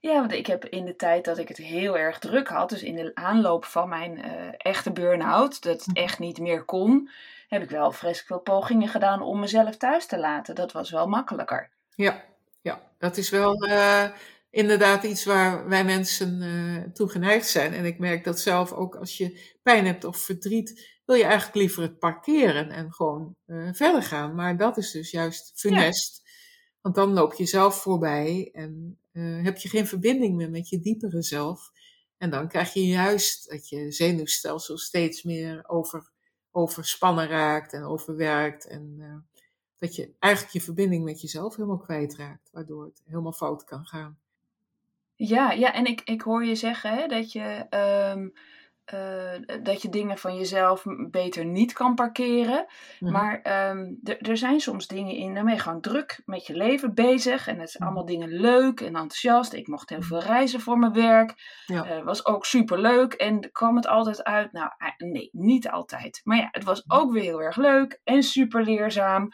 Ja, 0.00 0.14
want 0.14 0.32
ik 0.32 0.46
heb 0.46 0.64
in 0.64 0.84
de 0.84 0.96
tijd 0.96 1.24
dat 1.24 1.38
ik 1.38 1.48
het 1.48 1.56
heel 1.56 1.98
erg 1.98 2.18
druk 2.18 2.48
had, 2.48 2.68
dus 2.68 2.82
in 2.82 2.94
de 2.94 3.10
aanloop 3.14 3.64
van 3.64 3.88
mijn 3.88 4.18
uh, 4.18 4.48
echte 4.56 4.92
burn-out, 4.92 5.62
dat 5.62 5.84
het 5.84 5.96
echt 5.96 6.18
niet 6.18 6.38
meer 6.38 6.64
kon, 6.64 7.10
heb 7.48 7.62
ik 7.62 7.70
wel 7.70 7.92
vreselijk 7.92 8.26
veel 8.26 8.54
pogingen 8.54 8.88
gedaan 8.88 9.22
om 9.22 9.40
mezelf 9.40 9.76
thuis 9.76 10.06
te 10.06 10.18
laten. 10.18 10.54
Dat 10.54 10.72
was 10.72 10.90
wel 10.90 11.06
makkelijker. 11.06 11.70
Ja, 11.94 12.24
ja 12.60 12.80
dat 12.98 13.16
is 13.16 13.30
wel 13.30 13.66
uh, 13.66 14.04
inderdaad 14.50 15.02
iets 15.02 15.24
waar 15.24 15.68
wij 15.68 15.84
mensen 15.84 16.42
uh, 16.42 16.92
toe 16.92 17.08
geneigd 17.08 17.48
zijn. 17.48 17.72
En 17.72 17.84
ik 17.84 17.98
merk 17.98 18.24
dat 18.24 18.40
zelf 18.40 18.72
ook 18.72 18.94
als 18.96 19.16
je 19.16 19.54
pijn 19.62 19.86
hebt 19.86 20.04
of 20.04 20.16
verdriet, 20.16 20.99
wil 21.10 21.18
je 21.18 21.24
eigenlijk 21.24 21.54
liever 21.54 21.82
het 21.82 21.98
parkeren 21.98 22.70
en 22.70 22.92
gewoon 22.92 23.36
uh, 23.46 23.68
verder 23.72 24.02
gaan. 24.02 24.34
Maar 24.34 24.56
dat 24.56 24.76
is 24.76 24.90
dus 24.90 25.10
juist 25.10 25.52
funest. 25.54 26.20
Ja. 26.24 26.30
Want 26.80 26.94
dan 26.94 27.12
loop 27.12 27.34
je 27.34 27.46
zelf 27.46 27.74
voorbij 27.82 28.48
en 28.52 28.98
uh, 29.12 29.44
heb 29.44 29.56
je 29.56 29.68
geen 29.68 29.86
verbinding 29.86 30.36
meer 30.36 30.50
met 30.50 30.68
je 30.68 30.80
diepere 30.80 31.22
zelf. 31.22 31.70
En 32.18 32.30
dan 32.30 32.48
krijg 32.48 32.72
je 32.72 32.86
juist 32.86 33.50
dat 33.50 33.68
je 33.68 33.92
zenuwstelsel 33.92 34.78
steeds 34.78 35.22
meer 35.22 35.64
over, 35.68 36.10
overspannen 36.50 37.28
raakt 37.28 37.72
en 37.72 37.84
overwerkt. 37.84 38.66
En 38.66 38.94
uh, 38.98 39.16
dat 39.78 39.94
je 39.94 40.14
eigenlijk 40.18 40.54
je 40.54 40.60
verbinding 40.60 41.04
met 41.04 41.20
jezelf 41.20 41.56
helemaal 41.56 41.78
kwijtraakt. 41.78 42.48
Waardoor 42.52 42.84
het 42.84 43.02
helemaal 43.04 43.32
fout 43.32 43.64
kan 43.64 43.86
gaan. 43.86 44.18
Ja, 45.14 45.52
ja 45.52 45.74
en 45.74 45.86
ik, 45.86 46.00
ik 46.00 46.20
hoor 46.20 46.44
je 46.44 46.54
zeggen 46.54 46.94
hè, 46.94 47.06
dat 47.06 47.32
je... 47.32 47.66
Um 48.14 48.32
eh, 48.92 49.58
dat 49.62 49.82
je 49.82 49.88
dingen 49.88 50.18
van 50.18 50.36
jezelf 50.36 50.82
beter 51.10 51.44
niet 51.44 51.72
kan 51.72 51.94
parkeren. 51.94 52.66
Mhm. 52.98 53.12
Maar 53.12 53.40
ehm, 53.42 53.94
er- 54.02 54.36
zijn 54.36 54.60
soms 54.60 54.86
dingen 54.86 55.14
in, 55.14 55.34
dan 55.34 55.44
ben 55.44 55.54
je 55.54 55.60
gewoon 55.60 55.80
druk 55.80 56.22
met 56.24 56.46
je 56.46 56.54
leven 56.54 56.94
bezig. 56.94 57.46
En 57.46 57.58
het 57.58 57.70
zijn 57.70 57.82
Mhm. 57.84 57.92
allemaal 57.92 58.14
dingen 58.16 58.28
leuk 58.40 58.80
en 58.80 58.86
enthousiast. 58.86 59.52
Ik 59.52 59.66
mocht 59.66 59.88
heel 59.90 60.02
veel 60.02 60.18
reizen 60.20 60.60
voor 60.60 60.78
mijn 60.78 60.92
werk. 60.92 61.34
Ja. 61.66 61.84
Eh, 61.84 62.02
was 62.04 62.26
ook 62.26 62.44
super 62.46 62.80
leuk. 62.80 63.12
En 63.12 63.50
kwam 63.52 63.76
het 63.76 63.86
altijd 63.86 64.24
uit? 64.24 64.52
Nou, 64.52 64.70
eh, 64.78 64.88
nee, 65.10 65.28
niet 65.32 65.68
altijd. 65.68 66.20
Maar 66.24 66.36
ja, 66.36 66.48
het 66.50 66.64
was 66.64 66.84
Mhm. 66.84 67.00
ook 67.00 67.12
weer 67.12 67.22
heel 67.22 67.42
erg 67.42 67.56
leuk 67.56 68.00
en 68.04 68.22
super 68.22 68.62
leerzaam. 68.64 69.28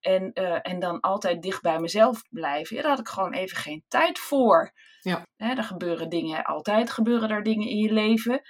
En, 0.00 0.32
eh, 0.32 0.58
en 0.62 0.78
dan 0.78 1.00
altijd 1.00 1.42
dicht 1.42 1.62
bij 1.62 1.78
mezelf 1.80 2.22
blijven. 2.30 2.76
Ja, 2.76 2.82
daar 2.82 2.90
had 2.90 3.00
ik 3.00 3.08
gewoon 3.08 3.32
even 3.32 3.56
geen 3.56 3.84
tijd 3.88 4.18
voor. 4.18 4.72
Ja. 5.00 5.26
Hè, 5.36 5.54
er 5.54 5.64
gebeuren 5.64 6.08
dingen, 6.08 6.44
altijd 6.44 6.90
gebeuren 6.90 7.30
er 7.30 7.42
dingen 7.42 7.68
in 7.68 7.76
je 7.76 7.92
leven. 7.92 8.40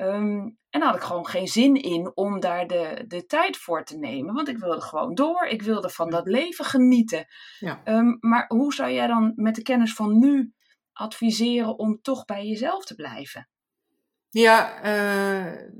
Ehm, 0.00 0.48
en 0.70 0.80
daar 0.80 0.82
had 0.82 0.94
ik 0.94 1.02
gewoon 1.02 1.26
geen 1.26 1.48
zin 1.48 1.74
in 1.74 2.16
om 2.16 2.40
daar 2.40 2.66
de, 2.66 3.04
de 3.08 3.26
tijd 3.26 3.56
voor 3.56 3.84
te 3.84 3.98
nemen. 3.98 4.34
Want 4.34 4.48
ik 4.48 4.58
wilde 4.58 4.80
gewoon 4.80 5.14
door. 5.14 5.46
Ik 5.46 5.62
wilde 5.62 5.90
van 5.90 6.10
dat 6.10 6.26
leven 6.26 6.64
genieten. 6.64 7.26
Ja. 7.58 7.80
Ehm, 7.84 8.16
maar 8.20 8.44
hoe 8.48 8.74
zou 8.74 8.90
jij 8.90 9.06
dan 9.06 9.32
met 9.36 9.54
de 9.54 9.62
kennis 9.62 9.94
van 9.94 10.18
nu 10.18 10.52
adviseren 10.92 11.78
om 11.78 12.02
toch 12.02 12.24
bij 12.24 12.46
jezelf 12.46 12.84
te 12.84 12.94
blijven? 12.94 13.48
Ja, 14.30 14.80
eh, 14.82 15.70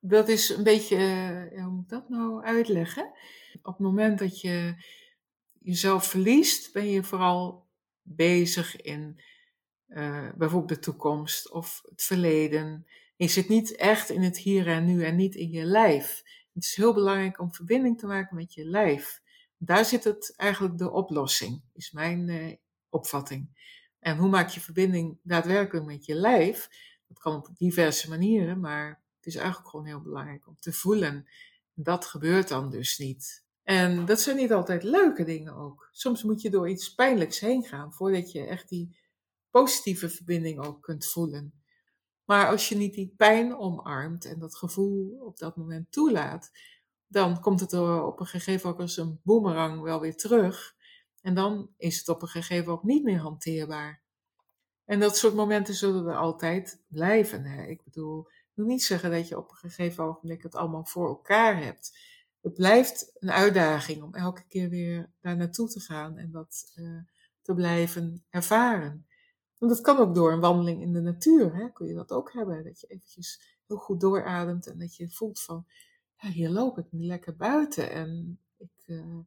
dat 0.00 0.28
is 0.28 0.48
een 0.48 0.64
beetje, 0.64 0.96
eh, 1.52 1.62
hoe 1.62 1.72
moet 1.72 1.82
ik 1.82 1.88
dat 1.88 2.08
nou 2.08 2.44
uitleggen? 2.44 3.12
Op 3.62 3.72
het 3.72 3.86
moment 3.86 4.18
dat 4.18 4.40
je 4.40 4.74
jezelf 5.58 6.04
verliest, 6.04 6.72
ben 6.72 6.90
je 6.90 7.04
vooral 7.04 7.66
bezig 8.02 8.80
in 8.80 9.20
eh, 9.86 10.28
bijvoorbeeld 10.36 10.68
de 10.68 10.78
toekomst 10.78 11.50
of 11.52 11.82
het 11.84 12.02
verleden. 12.02 12.86
Je 13.16 13.28
zit 13.28 13.48
niet 13.48 13.76
echt 13.76 14.10
in 14.10 14.22
het 14.22 14.38
hier 14.38 14.68
en 14.68 14.84
nu 14.84 15.04
en 15.04 15.16
niet 15.16 15.34
in 15.34 15.50
je 15.50 15.64
lijf. 15.64 16.22
Het 16.52 16.64
is 16.64 16.74
heel 16.74 16.94
belangrijk 16.94 17.40
om 17.40 17.54
verbinding 17.54 17.98
te 17.98 18.06
maken 18.06 18.36
met 18.36 18.54
je 18.54 18.64
lijf. 18.64 19.20
Daar 19.58 19.84
zit 19.84 20.04
het 20.04 20.34
eigenlijk 20.36 20.78
de 20.78 20.90
oplossing, 20.90 21.62
is 21.72 21.90
mijn 21.90 22.28
eh, 22.28 22.56
opvatting. 22.88 23.48
En 23.98 24.16
hoe 24.16 24.28
maak 24.28 24.48
je 24.48 24.60
verbinding 24.60 25.18
daadwerkelijk 25.22 25.86
met 25.86 26.04
je 26.04 26.14
lijf? 26.14 26.68
Dat 27.08 27.18
kan 27.18 27.34
op 27.34 27.48
diverse 27.56 28.08
manieren, 28.08 28.60
maar 28.60 28.88
het 29.16 29.26
is 29.26 29.34
eigenlijk 29.36 29.68
gewoon 29.68 29.86
heel 29.86 30.00
belangrijk 30.00 30.46
om 30.46 30.56
te 30.58 30.72
voelen. 30.72 31.28
Dat 31.74 32.04
gebeurt 32.04 32.48
dan 32.48 32.70
dus 32.70 32.98
niet. 32.98 33.44
En 33.62 34.04
dat 34.04 34.20
zijn 34.20 34.36
niet 34.36 34.52
altijd 34.52 34.82
leuke 34.82 35.24
dingen 35.24 35.54
ook. 35.54 35.88
Soms 35.92 36.22
moet 36.22 36.42
je 36.42 36.50
door 36.50 36.68
iets 36.68 36.94
pijnlijks 36.94 37.40
heen 37.40 37.64
gaan 37.64 37.92
voordat 37.92 38.32
je 38.32 38.46
echt 38.46 38.68
die 38.68 38.96
positieve 39.50 40.08
verbinding 40.08 40.64
ook 40.64 40.82
kunt 40.82 41.06
voelen. 41.06 41.52
Maar 42.26 42.48
als 42.48 42.68
je 42.68 42.76
niet 42.76 42.94
die 42.94 43.14
pijn 43.16 43.56
omarmt 43.56 44.24
en 44.24 44.38
dat 44.38 44.56
gevoel 44.56 45.18
op 45.20 45.38
dat 45.38 45.56
moment 45.56 45.92
toelaat, 45.92 46.50
dan 47.06 47.40
komt 47.40 47.60
het 47.60 47.72
op 47.72 48.20
een 48.20 48.26
gegeven 48.26 48.62
moment 48.62 48.80
als 48.80 48.96
een 48.96 49.20
boemerang 49.22 49.80
wel 49.80 50.00
weer 50.00 50.16
terug. 50.16 50.74
En 51.20 51.34
dan 51.34 51.70
is 51.76 51.98
het 51.98 52.08
op 52.08 52.22
een 52.22 52.28
gegeven 52.28 52.66
moment 52.66 52.84
niet 52.84 53.04
meer 53.04 53.18
hanteerbaar. 53.18 54.02
En 54.84 55.00
dat 55.00 55.16
soort 55.16 55.34
momenten 55.34 55.74
zullen 55.74 56.06
er 56.06 56.16
altijd 56.16 56.82
blijven. 56.88 57.44
Hè? 57.44 57.66
Ik 57.66 57.84
bedoel, 57.84 58.20
ik 58.28 58.52
wil 58.54 58.66
niet 58.66 58.82
zeggen 58.82 59.10
dat 59.10 59.28
je 59.28 59.38
op 59.38 59.50
een 59.50 59.56
gegeven 59.56 60.04
ogenblik 60.04 60.42
het 60.42 60.54
allemaal 60.54 60.84
voor 60.84 61.08
elkaar 61.08 61.62
hebt. 61.62 61.98
Het 62.40 62.54
blijft 62.54 63.10
een 63.18 63.30
uitdaging 63.30 64.02
om 64.02 64.14
elke 64.14 64.46
keer 64.46 64.68
weer 64.68 65.12
daar 65.20 65.36
naartoe 65.36 65.68
te 65.68 65.80
gaan 65.80 66.18
en 66.18 66.30
dat 66.30 66.72
uh, 66.74 67.00
te 67.42 67.54
blijven 67.54 68.24
ervaren. 68.30 69.05
Want 69.58 69.72
dat 69.72 69.80
kan 69.80 69.98
ook 69.98 70.14
door 70.14 70.32
een 70.32 70.40
wandeling 70.40 70.82
in 70.82 70.92
de 70.92 71.00
natuur. 71.00 71.54
Hè? 71.54 71.72
Kun 71.72 71.86
je 71.86 71.94
dat 71.94 72.10
ook 72.10 72.32
hebben. 72.32 72.64
Dat 72.64 72.80
je 72.80 72.86
eventjes 72.86 73.56
heel 73.66 73.76
goed 73.76 74.00
doorademt 74.00 74.66
en 74.66 74.78
dat 74.78 74.96
je 74.96 75.10
voelt 75.10 75.42
van, 75.42 75.66
ja, 76.16 76.28
hier 76.28 76.50
loop 76.50 76.78
ik 76.78 76.86
nu 76.90 77.04
lekker 77.04 77.36
buiten. 77.36 77.90
En 77.90 78.40
ik 78.56 78.84
uh, 78.86 79.18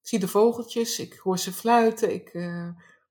zie 0.00 0.18
de 0.18 0.28
vogeltjes, 0.28 0.98
ik 0.98 1.14
hoor 1.14 1.38
ze 1.38 1.52
fluiten, 1.52 2.14
ik, 2.14 2.34
uh, 2.34 2.68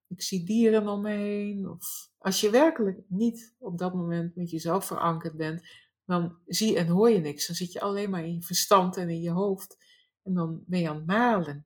ik 0.08 0.22
zie 0.22 0.46
dieren 0.46 0.88
om 0.88 1.02
me 1.02 1.12
heen. 1.12 1.70
Of 1.70 2.12
als 2.18 2.42
je 2.42 2.50
werkelijk 2.50 3.00
niet 3.08 3.56
op 3.58 3.78
dat 3.78 3.94
moment 3.94 4.36
met 4.36 4.50
jezelf 4.50 4.86
verankerd 4.86 5.38
bent, 5.38 5.64
dan 6.06 6.38
zie 6.46 6.78
en 6.78 6.88
hoor 6.88 7.10
je 7.10 7.20
niks. 7.20 7.48
Dan 7.48 7.56
zit 7.56 7.72
je 7.72 7.82
alleen 7.82 8.10
maar 8.10 8.26
in 8.26 8.34
je 8.34 8.42
verstand 8.42 8.98
en 8.98 9.10
in 9.10 9.22
je 9.22 9.32
hoofd. 9.32 9.78
En 10.24 10.34
dan 10.34 10.64
ben 10.66 10.80
je 10.80 10.90
aan 10.90 10.96
het 10.96 11.06
malen. 11.06 11.66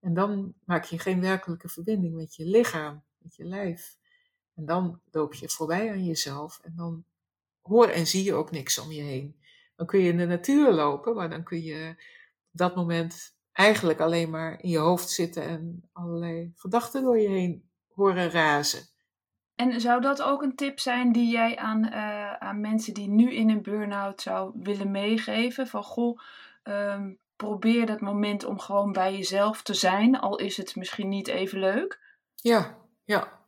En 0.00 0.14
dan 0.14 0.54
maak 0.64 0.84
je 0.84 0.98
geen 0.98 1.20
werkelijke 1.20 1.68
verbinding 1.68 2.14
met 2.14 2.34
je 2.34 2.44
lichaam, 2.44 3.02
met 3.18 3.36
je 3.36 3.44
lijf. 3.44 3.96
En 4.54 4.66
dan 4.66 5.00
loop 5.10 5.34
je 5.34 5.48
voorbij 5.48 5.90
aan 5.90 6.04
jezelf 6.04 6.60
en 6.62 6.72
dan 6.76 7.04
hoor 7.62 7.88
en 7.88 8.06
zie 8.06 8.24
je 8.24 8.34
ook 8.34 8.50
niks 8.50 8.78
om 8.78 8.92
je 8.92 9.02
heen. 9.02 9.36
Dan 9.76 9.86
kun 9.86 10.00
je 10.00 10.10
in 10.10 10.16
de 10.16 10.26
natuur 10.26 10.72
lopen, 10.72 11.14
maar 11.14 11.30
dan 11.30 11.42
kun 11.42 11.62
je 11.62 11.88
op 12.52 12.58
dat 12.58 12.76
moment 12.76 13.36
eigenlijk 13.52 14.00
alleen 14.00 14.30
maar 14.30 14.62
in 14.62 14.70
je 14.70 14.78
hoofd 14.78 15.10
zitten 15.10 15.42
en 15.42 15.88
allerlei 15.92 16.52
gedachten 16.56 17.02
door 17.02 17.18
je 17.18 17.28
heen 17.28 17.68
horen 17.88 18.30
razen. 18.30 18.82
En 19.54 19.80
zou 19.80 20.00
dat 20.00 20.22
ook 20.22 20.42
een 20.42 20.56
tip 20.56 20.80
zijn 20.80 21.12
die 21.12 21.30
jij 21.30 21.56
aan, 21.56 21.84
uh, 21.84 22.32
aan 22.32 22.60
mensen 22.60 22.94
die 22.94 23.08
nu 23.08 23.32
in 23.32 23.50
een 23.50 23.62
burn-out 23.62 24.22
zou 24.22 24.52
willen 24.54 24.90
meegeven? 24.90 25.66
Van 25.66 25.82
goh, 25.82 26.18
um, 26.62 27.18
probeer 27.36 27.86
dat 27.86 28.00
moment 28.00 28.44
om 28.44 28.58
gewoon 28.58 28.92
bij 28.92 29.12
jezelf 29.12 29.62
te 29.62 29.74
zijn, 29.74 30.18
al 30.20 30.38
is 30.38 30.56
het 30.56 30.76
misschien 30.76 31.08
niet 31.08 31.28
even 31.28 31.58
leuk. 31.58 32.00
Ja, 32.34 32.78
ja. 33.04 33.43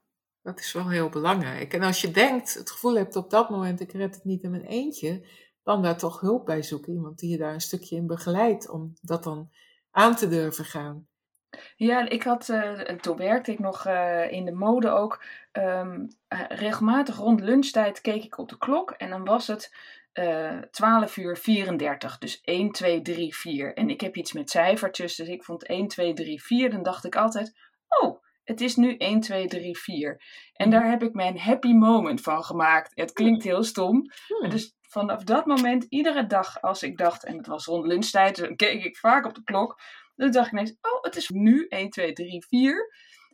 Dat 0.47 0.61
is 0.61 0.73
wel 0.73 0.89
heel 0.89 1.09
belangrijk. 1.09 1.73
En 1.75 1.83
als 1.83 2.01
je 2.01 2.11
denkt, 2.11 2.55
het 2.55 2.71
gevoel 2.71 2.97
hebt 2.97 3.17
op 3.17 3.31
dat 3.31 3.51
moment, 3.51 3.81
ik 3.81 3.93
red 3.93 4.15
het 4.15 4.25
niet 4.25 4.43
in 4.43 4.51
mijn 4.51 4.65
eentje, 4.65 5.27
dan 5.63 5.83
daar 5.83 5.99
toch 5.99 6.21
hulp 6.21 6.47
bij 6.47 6.63
zoeken. 6.63 6.93
Iemand 6.93 7.19
die 7.19 7.31
je 7.31 7.37
daar 7.37 7.53
een 7.53 7.61
stukje 7.61 7.97
in 7.97 8.07
begeleidt 8.07 8.69
om 8.69 8.93
dat 9.01 9.25
dan 9.25 9.51
aan 9.91 10.17
te 10.17 10.29
durven 10.29 10.65
gaan. 10.65 11.07
Ja, 11.77 12.09
ik 12.09 12.23
had, 12.23 12.49
uh, 12.49 12.81
toen 12.81 13.17
werkte 13.17 13.53
ik 13.53 13.59
nog 13.59 13.87
uh, 13.87 14.33
in 14.33 14.45
de 14.45 14.53
mode 14.53 14.89
ook. 14.89 15.25
Um, 15.53 16.09
uh, 16.29 16.41
regelmatig 16.49 17.17
rond 17.17 17.41
lunchtijd 17.41 18.01
keek 18.01 18.25
ik 18.25 18.39
op 18.39 18.49
de 18.49 18.59
klok 18.59 18.91
en 18.91 19.11
dan 19.11 19.25
was 19.25 19.47
het 19.47 19.75
12 20.71 21.17
uur 21.17 21.37
34. 21.37 22.19
Dus 22.19 22.41
1, 22.41 22.73
2, 22.73 23.03
3, 23.03 23.37
4. 23.37 23.75
En 23.75 23.91
ik 23.91 24.01
heb 24.01 24.17
iets 24.17 24.33
met 24.33 24.51
cijfertjes, 24.51 25.17
dus 25.17 25.29
ik 25.29 25.45
vond 25.45 25.67
1, 25.67 25.89
2, 25.89 26.13
3, 26.13 26.43
4. 26.43 26.71
Dan 26.71 26.83
dacht 26.83 27.05
ik 27.05 27.17
altijd, 27.17 27.57
oh, 27.89 28.25
het 28.47 28.61
is 28.61 28.77
nu 28.77 28.97
1, 28.97 29.21
2, 29.21 29.47
3, 29.47 29.79
4. 29.79 30.23
En 30.53 30.71
daar 30.71 30.89
heb 30.91 31.03
ik 31.03 31.15
mijn 31.15 31.39
happy 31.39 31.73
moment 31.73 32.21
van 32.21 32.45
gemaakt. 32.45 32.93
Het 32.95 33.13
klinkt 33.13 33.45
heel 33.45 33.63
stom. 33.63 34.11
Hmm. 34.27 34.51
Dus 34.51 34.77
vanaf 34.81 35.23
dat 35.25 35.47
moment, 35.47 35.87
iedere 35.89 36.27
dag 36.27 36.61
als 36.61 36.83
ik 36.83 36.97
dacht, 36.97 37.25
en 37.25 37.37
het 37.37 37.47
was 37.47 37.67
rond 37.67 37.87
lunchtijd, 37.87 38.37
dan 38.37 38.57
keek 38.57 38.85
ik 38.85 38.97
vaak 38.97 39.27
op 39.27 39.35
de 39.35 39.43
klok. 39.45 39.81
Dan 40.15 40.31
dacht 40.31 40.47
ik 40.47 40.53
ineens, 40.53 40.77
oh, 40.81 41.03
het 41.03 41.17
is 41.17 41.29
nu 41.29 41.67
1, 41.69 41.91
2, 41.91 42.13
3, 42.13 42.47
4. 42.49 42.93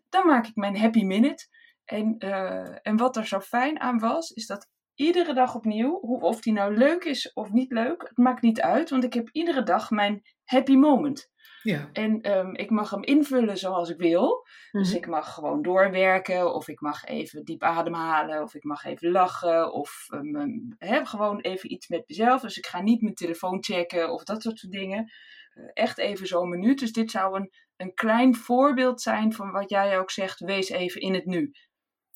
Dan 0.09 0.27
maak 0.27 0.47
ik 0.47 0.57
mijn 0.57 0.79
happy 0.79 1.05
minute. 1.05 1.47
En, 1.85 2.15
uh, 2.19 2.87
en 2.87 2.97
wat 2.97 3.17
er 3.17 3.27
zo 3.27 3.41
fijn 3.41 3.81
aan 3.81 3.99
was, 3.99 4.31
is 4.31 4.47
dat 4.47 4.69
iedere 4.95 5.35
dag 5.35 5.55
opnieuw, 5.55 5.95
of 6.21 6.41
die 6.41 6.53
nou 6.53 6.77
leuk 6.77 7.05
is 7.05 7.33
of 7.33 7.51
niet 7.51 7.73
leuk, 7.73 8.03
het 8.03 8.17
maakt 8.17 8.43
niet 8.43 8.61
uit, 8.61 8.91
want 8.91 9.05
ik 9.05 9.13
heb 9.13 9.29
iedere 9.33 9.63
dag 9.63 9.91
mijn 9.91 10.23
happy 10.45 10.75
moment. 10.77 11.31
Ja. 11.63 11.89
En 11.93 12.39
um, 12.39 12.55
ik 12.55 12.71
mag 12.71 12.91
hem 12.91 13.03
invullen 13.03 13.59
zoals 13.59 13.91
ik 13.91 13.99
wil. 13.99 14.47
Dus 14.71 14.95
ik 14.95 15.07
mag 15.07 15.35
gewoon 15.35 15.63
doorwerken, 15.63 16.55
of 16.55 16.69
ik 16.69 16.81
mag 16.81 17.05
even 17.05 17.45
diep 17.45 17.63
ademhalen, 17.63 18.43
of 18.43 18.55
ik 18.55 18.65
mag 18.65 18.85
even 18.85 19.11
lachen, 19.11 19.73
of 19.73 20.07
um, 20.15 20.75
he, 20.79 21.07
gewoon 21.07 21.41
even 21.41 21.73
iets 21.73 21.89
met 21.89 22.05
mezelf. 22.07 22.41
Dus 22.41 22.59
ik 22.59 22.67
ga 22.67 22.81
niet 22.81 23.03
mijn 23.03 23.15
telefoon 23.15 23.63
checken 23.63 24.13
of 24.13 24.25
dat 24.25 24.43
soort 24.43 24.71
dingen. 24.71 25.13
Uh, 25.55 25.71
echt 25.73 25.99
even 25.99 26.27
zo'n 26.27 26.49
minuut. 26.49 26.79
Dus 26.79 26.93
dit 26.93 27.11
zou 27.11 27.37
een, 27.37 27.51
een 27.77 27.95
klein 27.95 28.35
voorbeeld 28.35 29.01
zijn 29.01 29.33
van 29.33 29.51
wat 29.51 29.71
jij 29.71 29.99
ook 29.99 30.11
zegt, 30.11 30.41
wees 30.41 30.69
even 30.69 31.01
in 31.01 31.15
het 31.15 31.27
nu. 31.27 31.53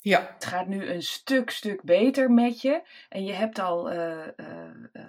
Ja. 0.09 0.31
Het 0.35 0.45
gaat 0.45 0.67
nu 0.67 0.85
een 0.85 1.03
stuk, 1.03 1.51
stuk 1.51 1.83
beter 1.83 2.31
met 2.31 2.61
je. 2.61 2.83
En 3.09 3.25
je 3.25 3.33
hebt 3.33 3.59
al 3.59 3.93
uh, 3.93 4.27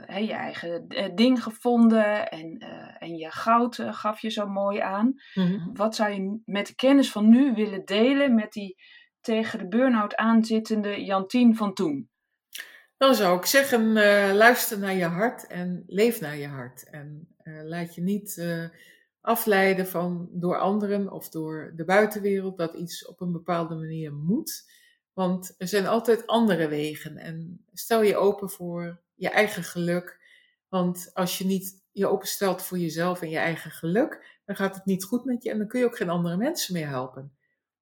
uh, 0.10 0.28
je 0.28 0.34
eigen 0.34 0.88
ding 1.16 1.44
gevonden. 1.44 2.30
En, 2.30 2.58
en 3.00 3.16
je 3.16 3.32
goud 3.32 3.80
gaf 3.92 4.22
je 4.22 4.30
zo 4.30 4.48
mooi 4.48 4.80
aan. 4.80 5.22
Mm-hmm. 5.34 5.70
Wat 5.74 5.96
zou 5.96 6.12
je 6.12 6.40
met 6.46 6.68
de 6.68 6.76
kennis 6.76 7.12
van 7.12 7.30
nu 7.30 7.54
willen 7.54 7.86
delen 7.86 8.36
met 8.36 8.54
die 8.54 8.78
tegen 9.22 9.60
de 9.60 9.68
burn-out 9.68 10.16
aanzittende 10.16 11.04
Jantien 11.06 11.56
van 11.56 11.74
toen? 11.74 12.10
Dan 12.98 13.16
zou 13.16 13.38
ik 13.38 13.46
zeggen, 13.46 13.94
luister 14.34 14.80
naar 14.80 14.96
je 14.96 15.06
hart 15.06 15.48
en 15.48 15.84
leef 15.88 16.22
naar 16.22 16.38
je 16.38 16.48
hart. 16.48 16.90
En 16.90 17.36
laat 17.64 17.96
je 17.96 18.02
niet 18.02 18.46
afleiden 19.22 19.88
van 19.88 20.30
door 20.32 20.58
anderen 20.58 21.12
of 21.12 21.30
door 21.30 21.74
de 21.76 21.86
buitenwereld 21.86 22.58
dat 22.58 22.74
iets 22.74 23.06
op 23.06 23.22
een 23.22 23.32
bepaalde 23.32 23.76
manier 23.76 24.14
moet. 24.14 24.76
Want 25.18 25.56
er 25.58 25.68
zijn 25.68 25.88
altijd 25.88 26.28
andere 26.28 26.68
wegen. 26.68 27.18
En 27.18 27.66
stel 27.74 28.02
je 28.02 28.18
open 28.18 28.50
voor 28.50 29.02
je 29.16 29.30
eigen 29.30 29.64
geluk. 29.64 30.20
Want 30.68 31.12
als 31.14 31.38
je 31.38 31.46
niet 31.46 31.84
je 31.92 32.08
openstelt 32.08 32.62
voor 32.62 32.78
jezelf 32.78 33.22
en 33.22 33.30
je 33.30 33.38
eigen 33.38 33.72
geluk, 33.72 34.40
dan 34.46 34.56
gaat 34.56 34.76
het 34.76 34.86
niet 34.86 35.04
goed 35.04 35.26
met 35.26 35.44
je 35.44 35.50
en 35.50 35.58
dan 35.58 35.68
kun 35.68 35.80
je 35.80 35.86
ook 35.86 35.98
geen 35.98 36.10
andere 36.10 36.38
mensen 36.38 36.74
meer 36.74 36.88
helpen. 36.88 37.38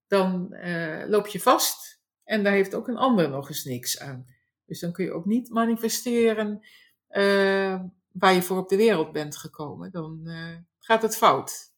Dan 0.08 0.48
uh, 0.52 1.04
loop 1.08 1.28
je 1.28 1.40
vast 1.40 2.02
en 2.24 2.44
daar 2.44 2.54
heeft 2.54 2.76
ook 2.76 2.88
een 2.88 2.98
ander 2.98 3.30
nog 3.30 3.50
eens 3.50 3.64
niks 3.64 4.00
aan. 4.00 4.28
Dus 4.66 4.80
dan 4.80 4.92
kun 4.92 5.06
je 5.06 5.12
ook 5.12 5.26
niet 5.26 5.50
manifesteren 5.50 6.66
uh, 7.10 7.82
waar 8.12 8.34
je 8.34 8.42
voor 8.42 8.58
op 8.58 8.70
de 8.70 8.78
wereld 8.78 9.12
bent 9.12 9.38
gekomen. 9.38 9.92
Dan 9.92 10.22
uh, 10.24 10.58
gaat 10.80 11.02
het 11.02 11.18
fout. 11.18 11.74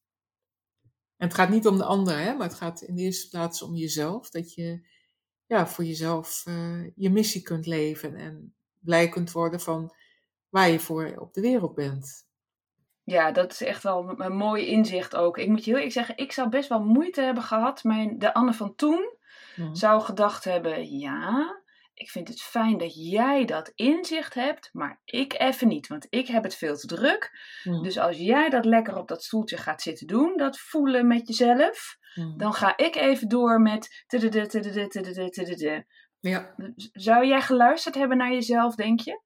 En 1.15 1.27
het 1.27 1.33
gaat 1.35 1.49
niet 1.49 1.67
om 1.67 1.77
de 1.77 1.85
ander, 1.85 2.17
hè, 2.17 2.33
maar 2.33 2.47
het 2.47 2.57
gaat 2.57 2.81
in 2.81 2.95
de 2.95 3.01
eerste 3.01 3.29
plaats 3.29 3.61
om 3.61 3.75
jezelf. 3.75 4.29
Dat 4.29 4.53
je 4.53 4.95
ja, 5.47 5.67
voor 5.67 5.83
jezelf 5.83 6.43
uh, 6.47 6.87
je 6.95 7.09
missie 7.09 7.41
kunt 7.41 7.65
leven 7.65 8.15
en 8.15 8.55
blij 8.79 9.09
kunt 9.09 9.31
worden 9.31 9.59
van 9.59 9.93
waar 10.49 10.69
je 10.69 10.79
voor 10.79 11.15
op 11.17 11.33
de 11.33 11.41
wereld 11.41 11.75
bent. 11.75 12.25
Ja, 13.03 13.31
dat 13.31 13.51
is 13.51 13.61
echt 13.61 13.83
wel 13.83 14.19
een 14.21 14.35
mooi 14.35 14.65
inzicht 14.65 15.15
ook. 15.15 15.37
Ik 15.37 15.47
moet 15.47 15.59
je 15.59 15.65
heel 15.65 15.75
eerlijk 15.75 15.93
zeggen, 15.93 16.17
ik 16.17 16.31
zou 16.31 16.49
best 16.49 16.69
wel 16.69 16.83
moeite 16.83 17.21
hebben 17.21 17.43
gehad. 17.43 17.83
Mijn, 17.83 18.19
de 18.19 18.33
Anne 18.33 18.53
van 18.53 18.75
toen 18.75 19.15
zou 19.71 20.01
gedacht 20.01 20.43
hebben, 20.43 20.97
ja, 20.97 21.61
ik 21.97 22.09
vind 22.09 22.27
het 22.27 22.41
fijn 22.41 22.77
dat 22.77 23.09
jij 23.09 23.45
dat 23.45 23.71
inzicht 23.75 24.33
hebt, 24.33 24.69
maar 24.73 25.01
ik 25.05 25.39
even 25.39 25.67
niet, 25.67 25.87
want 25.87 26.07
ik 26.09 26.27
heb 26.27 26.43
het 26.43 26.55
veel 26.55 26.77
te 26.77 26.87
druk. 26.87 27.31
Mhm. 27.63 27.83
Dus 27.83 27.97
als 27.97 28.17
jij 28.17 28.49
dat 28.49 28.65
lekker 28.65 28.97
op 28.97 29.07
dat 29.07 29.23
stoeltje 29.23 29.57
gaat 29.57 29.81
zitten 29.81 30.07
doen, 30.07 30.37
dat 30.37 30.59
voelen 30.59 31.07
met 31.07 31.27
jezelf, 31.27 31.97
mhm. 32.15 32.37
dan 32.37 32.53
ga 32.53 32.77
ik 32.77 32.95
even 32.95 33.27
door 33.27 33.61
met. 33.61 34.05
Ja. 36.19 36.55
Zou 36.91 37.25
jij 37.25 37.41
geluisterd 37.41 37.95
hebben 37.95 38.17
naar 38.17 38.31
jezelf, 38.31 38.75
denk 38.75 38.99
je? 38.99 39.21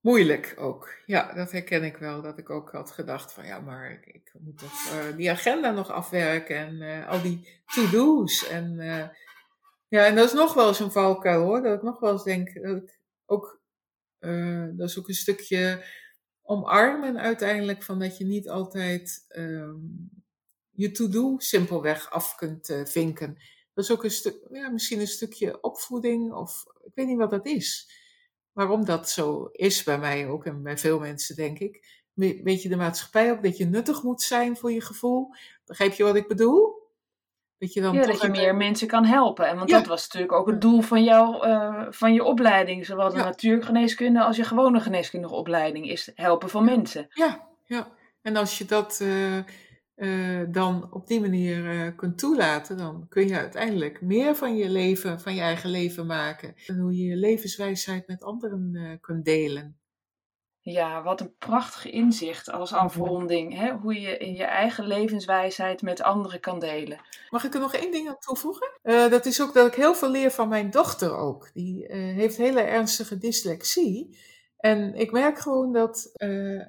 Moeilijk 0.00 0.54
ook. 0.58 1.02
Ja, 1.06 1.32
dat 1.32 1.52
herken 1.52 1.84
ik 1.84 1.96
wel. 1.96 2.22
Dat 2.22 2.38
ik 2.38 2.50
ook 2.50 2.70
had 2.70 2.90
gedacht 2.90 3.32
van 3.32 3.46
ja, 3.46 3.60
maar 3.60 3.90
ik, 3.90 4.06
ik 4.06 4.32
moet 4.38 4.58
toch 4.58 4.92
uh, 4.94 5.16
die 5.16 5.30
agenda 5.30 5.70
nog 5.70 5.90
afwerken 5.90 6.56
en 6.56 6.74
uh, 6.74 7.08
al 7.08 7.22
die 7.22 7.62
to-do's. 7.66 8.48
En 8.48 8.74
uh, 8.78 9.04
ja, 9.88 10.06
en 10.06 10.14
dat 10.14 10.24
is 10.24 10.32
nog 10.32 10.54
wel 10.54 10.68
eens 10.68 10.80
een 10.80 10.92
valkuil 10.92 11.44
hoor. 11.44 11.62
Dat 11.62 11.76
ik 11.76 11.82
nog 11.82 12.00
wel 12.00 12.12
eens 12.12 12.24
denk, 12.24 12.62
dat 12.62 12.76
ik 12.76 13.00
ook, 13.26 13.60
dat 14.76 14.88
is 14.88 14.98
ook 14.98 15.08
een 15.08 15.14
stukje 15.14 15.84
omarmen 16.42 17.18
uiteindelijk 17.18 17.82
van 17.82 17.98
dat 17.98 18.18
je 18.18 18.24
niet 18.24 18.48
altijd 18.48 19.24
um, 19.28 20.10
je 20.70 20.90
to-do 20.90 21.38
simpelweg 21.38 22.10
af 22.10 22.34
kunt 22.34 22.82
vinken. 22.84 23.36
Dat 23.74 23.84
is 23.84 23.90
ook 23.90 24.04
een 24.04 24.10
stuk, 24.10 24.46
ja, 24.50 24.68
misschien 24.68 25.00
een 25.00 25.06
stukje 25.06 25.60
opvoeding 25.60 26.32
of 26.32 26.64
ik 26.84 26.92
weet 26.94 27.06
niet 27.06 27.18
wat 27.18 27.30
dat 27.30 27.46
is 27.46 27.96
waarom 28.52 28.84
dat 28.84 29.10
zo 29.10 29.48
is 29.52 29.82
bij 29.82 29.98
mij 29.98 30.28
ook 30.28 30.44
en 30.44 30.62
bij 30.62 30.78
veel 30.78 30.98
mensen, 30.98 31.36
denk 31.36 31.58
ik. 31.58 32.02
Weet 32.14 32.62
je 32.62 32.68
de 32.68 32.76
maatschappij 32.76 33.30
ook 33.30 33.42
dat 33.42 33.56
je 33.56 33.64
nuttig 33.64 34.02
moet 34.02 34.22
zijn 34.22 34.56
voor 34.56 34.72
je 34.72 34.80
gevoel? 34.80 35.28
Begrijp 35.64 35.92
je 35.92 36.04
wat 36.04 36.16
ik 36.16 36.28
bedoel? 36.28 36.77
Dat 37.58 37.72
je 37.72 37.80
dan 37.80 37.94
ja, 37.94 38.06
dat 38.06 38.20
je 38.20 38.28
meer 38.28 38.56
mensen 38.56 38.88
kan 38.88 39.04
helpen. 39.04 39.48
En 39.48 39.56
want 39.56 39.70
dat 39.70 39.86
was 39.86 40.02
natuurlijk 40.02 40.32
ook 40.32 40.46
het 40.46 40.60
doel 40.60 40.80
van, 40.80 41.04
jou, 41.04 41.48
uh, 41.48 41.86
van 41.90 42.14
je 42.14 42.24
opleiding. 42.24 42.86
Zowel 42.86 43.10
de 43.10 43.16
ja. 43.16 43.24
natuurgeneeskunde 43.24 44.22
als 44.22 44.36
je 44.36 44.44
gewone 44.44 44.80
geneeskundige 44.80 45.34
opleiding 45.34 45.90
is 45.90 46.10
helpen 46.14 46.48
van 46.48 46.64
mensen. 46.64 47.06
Ja, 47.08 47.48
ja. 47.64 47.88
En 48.22 48.36
als 48.36 48.58
je 48.58 48.64
dat 48.64 49.00
uh, 49.02 49.36
uh, 49.96 50.46
dan 50.48 50.92
op 50.92 51.06
die 51.06 51.20
manier 51.20 51.92
kunt 51.94 52.18
toelaten, 52.18 52.76
dan 52.76 53.06
kun 53.08 53.28
je 53.28 53.38
uiteindelijk 53.38 54.00
meer 54.00 54.34
van 54.34 54.56
je 54.56 54.68
leven, 54.68 55.20
van 55.20 55.34
je 55.34 55.40
eigen 55.40 55.70
leven 55.70 56.06
maken. 56.06 56.54
En 56.66 56.78
hoe 56.78 56.96
je 56.96 57.04
je 57.04 57.16
levenswijsheid 57.16 58.06
met 58.06 58.22
anderen 58.22 58.98
kunt 59.00 59.24
delen. 59.24 59.77
Ja, 60.70 61.02
wat 61.02 61.20
een 61.20 61.34
prachtig 61.38 61.90
inzicht 61.90 62.50
als 62.50 62.70
mhm. 62.70 62.80
afronding. 62.80 63.54
Hè? 63.54 63.72
Hoe 63.72 64.00
je 64.00 64.16
in 64.16 64.34
je 64.34 64.44
eigen 64.44 64.86
levenswijsheid 64.86 65.82
met 65.82 66.02
anderen 66.02 66.40
kan 66.40 66.58
delen. 66.58 67.00
Mag 67.30 67.44
ik 67.44 67.54
er 67.54 67.60
nog 67.60 67.74
één 67.74 67.92
ding 67.92 68.08
aan 68.08 68.18
toevoegen? 68.18 68.70
dat 68.82 69.26
is 69.26 69.42
ook 69.42 69.54
dat 69.54 69.66
ik 69.66 69.74
heel 69.74 69.94
veel 69.94 70.10
leer 70.10 70.30
van 70.30 70.48
mijn 70.48 70.70
dochter 70.70 71.16
ook. 71.16 71.50
Die 71.52 71.84
heeft 71.92 72.36
hele 72.36 72.60
ernstige 72.60 73.18
dyslexie. 73.18 74.18
En 74.56 74.94
ik 74.94 75.12
merk 75.12 75.38
gewoon 75.38 75.72
dat 75.72 76.12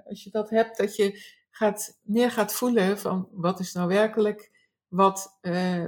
als 0.06 0.24
je 0.24 0.30
dat 0.32 0.50
hebt, 0.50 0.78
dat 0.78 0.96
je 0.96 1.38
gaat, 1.50 2.00
meer 2.02 2.32
gaat 2.32 2.54
voelen 2.54 3.00
van 3.00 3.28
wat 3.32 3.60
is 3.60 3.74
nou 3.74 3.88
werkelijk 3.88 4.52
wat 4.88 5.38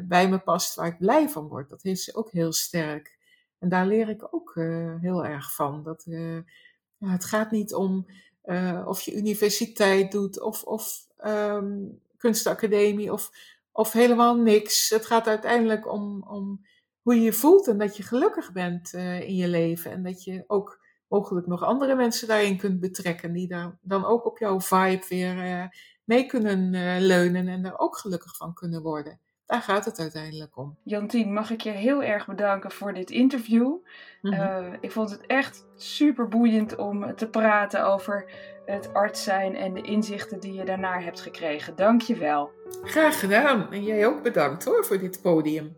bij 0.04 0.30
me 0.30 0.40
past, 0.40 0.76
waar 0.76 0.88
ik 0.88 0.98
blij 0.98 1.30
van 1.30 1.48
word. 1.48 1.70
Dat 1.70 1.82
heeft 1.82 2.02
ze 2.02 2.16
ook 2.16 2.32
heel 2.32 2.54
sterk. 2.54 3.20
En 3.60 3.70
daar 3.70 3.86
leer 3.86 4.10
ik 4.10 4.34
ook 4.34 4.54
heel 5.02 5.26
erg 5.26 5.54
van. 5.54 5.84
Dat, 5.84 6.06
ja, 7.02 7.08
het 7.08 7.26
gaat 7.26 7.52
niet 7.52 7.74
om 7.74 8.06
of 8.86 9.02
je 9.02 9.16
universiteit 9.16 10.12
doet 10.12 10.42
of, 10.42 10.64
of 10.64 11.08
um, 11.26 12.00
kunstacademie 12.18 13.14
of, 13.14 13.32
of 13.72 13.92
helemaal 13.92 14.36
niks. 14.36 14.90
Het 14.90 15.06
gaat 15.06 15.28
uiteindelijk 15.28 15.92
om, 15.92 16.24
om 16.28 16.66
hoe 17.02 17.16
je 17.16 17.22
je 17.22 17.34
voelt 17.34 17.68
en 17.68 17.78
dat 17.78 17.98
je 17.98 18.04
gelukkig 18.04 18.52
bent 18.52 18.94
in 18.94 19.36
je 19.36 19.48
leven. 19.48 19.92
En 19.92 20.04
dat 20.04 20.24
je 20.24 20.44
ook 20.48 20.86
mogelijk 21.08 21.48
nog 21.48 21.64
andere 21.64 21.96
mensen 21.96 22.28
daarin 22.28 22.58
kunt 22.58 22.80
betrekken, 22.80 23.34
die 23.34 23.48
daar 23.48 23.78
dan 23.82 24.06
ook 24.06 24.26
op 24.26 24.38
jouw 24.38 24.60
vibe 24.60 25.06
weer 25.10 25.46
uh, 25.46 25.66
mee 26.04 26.26
kunnen 26.26 26.70
leunen 27.06 27.48
en 27.48 27.66
er 27.66 27.80
ook 27.80 27.98
gelukkig 27.98 28.36
van 28.36 28.54
kunnen 28.54 28.82
worden. 28.82 29.20
Daar 29.52 29.62
gaat 29.62 29.86
het 29.86 30.00
uiteindelijk 30.00 30.58
om. 30.58 30.78
Jantien, 30.84 31.34
mag 31.34 31.52
ik 31.52 31.62
je 31.62 31.70
heel 31.70 32.04
erg 32.04 32.28
bedanken 32.28 32.72
voor 32.72 32.94
dit 32.94 33.10
interview. 33.10 33.68
Mm 34.22 34.34
-hmm. 34.34 34.34
uh, 34.34 34.74
ik 34.80 34.92
vond 34.92 35.10
het 35.10 35.26
echt 35.26 35.66
super 35.76 36.28
boeiend 36.28 36.76
om 36.76 37.16
te 37.16 37.30
praten 37.30 37.86
over 37.86 38.32
het 38.66 38.94
arts 38.94 39.24
zijn 39.24 39.56
en 39.56 39.74
de 39.74 39.82
inzichten 39.82 40.40
die 40.40 40.54
je 40.54 40.66
daarna 40.66 41.00
hebt 41.00 41.22
gekregen. 41.22 41.76
Dank 41.76 42.02
je 42.02 42.16
wel. 42.16 42.52
Graag 42.84 43.20
gedaan. 43.20 43.72
En 43.72 43.84
jij 43.84 44.08
ook 44.08 44.24
bedankt 44.24 44.66
hoor 44.66 44.86
voor 44.86 45.00
dit 45.00 45.22
podium. 45.22 45.78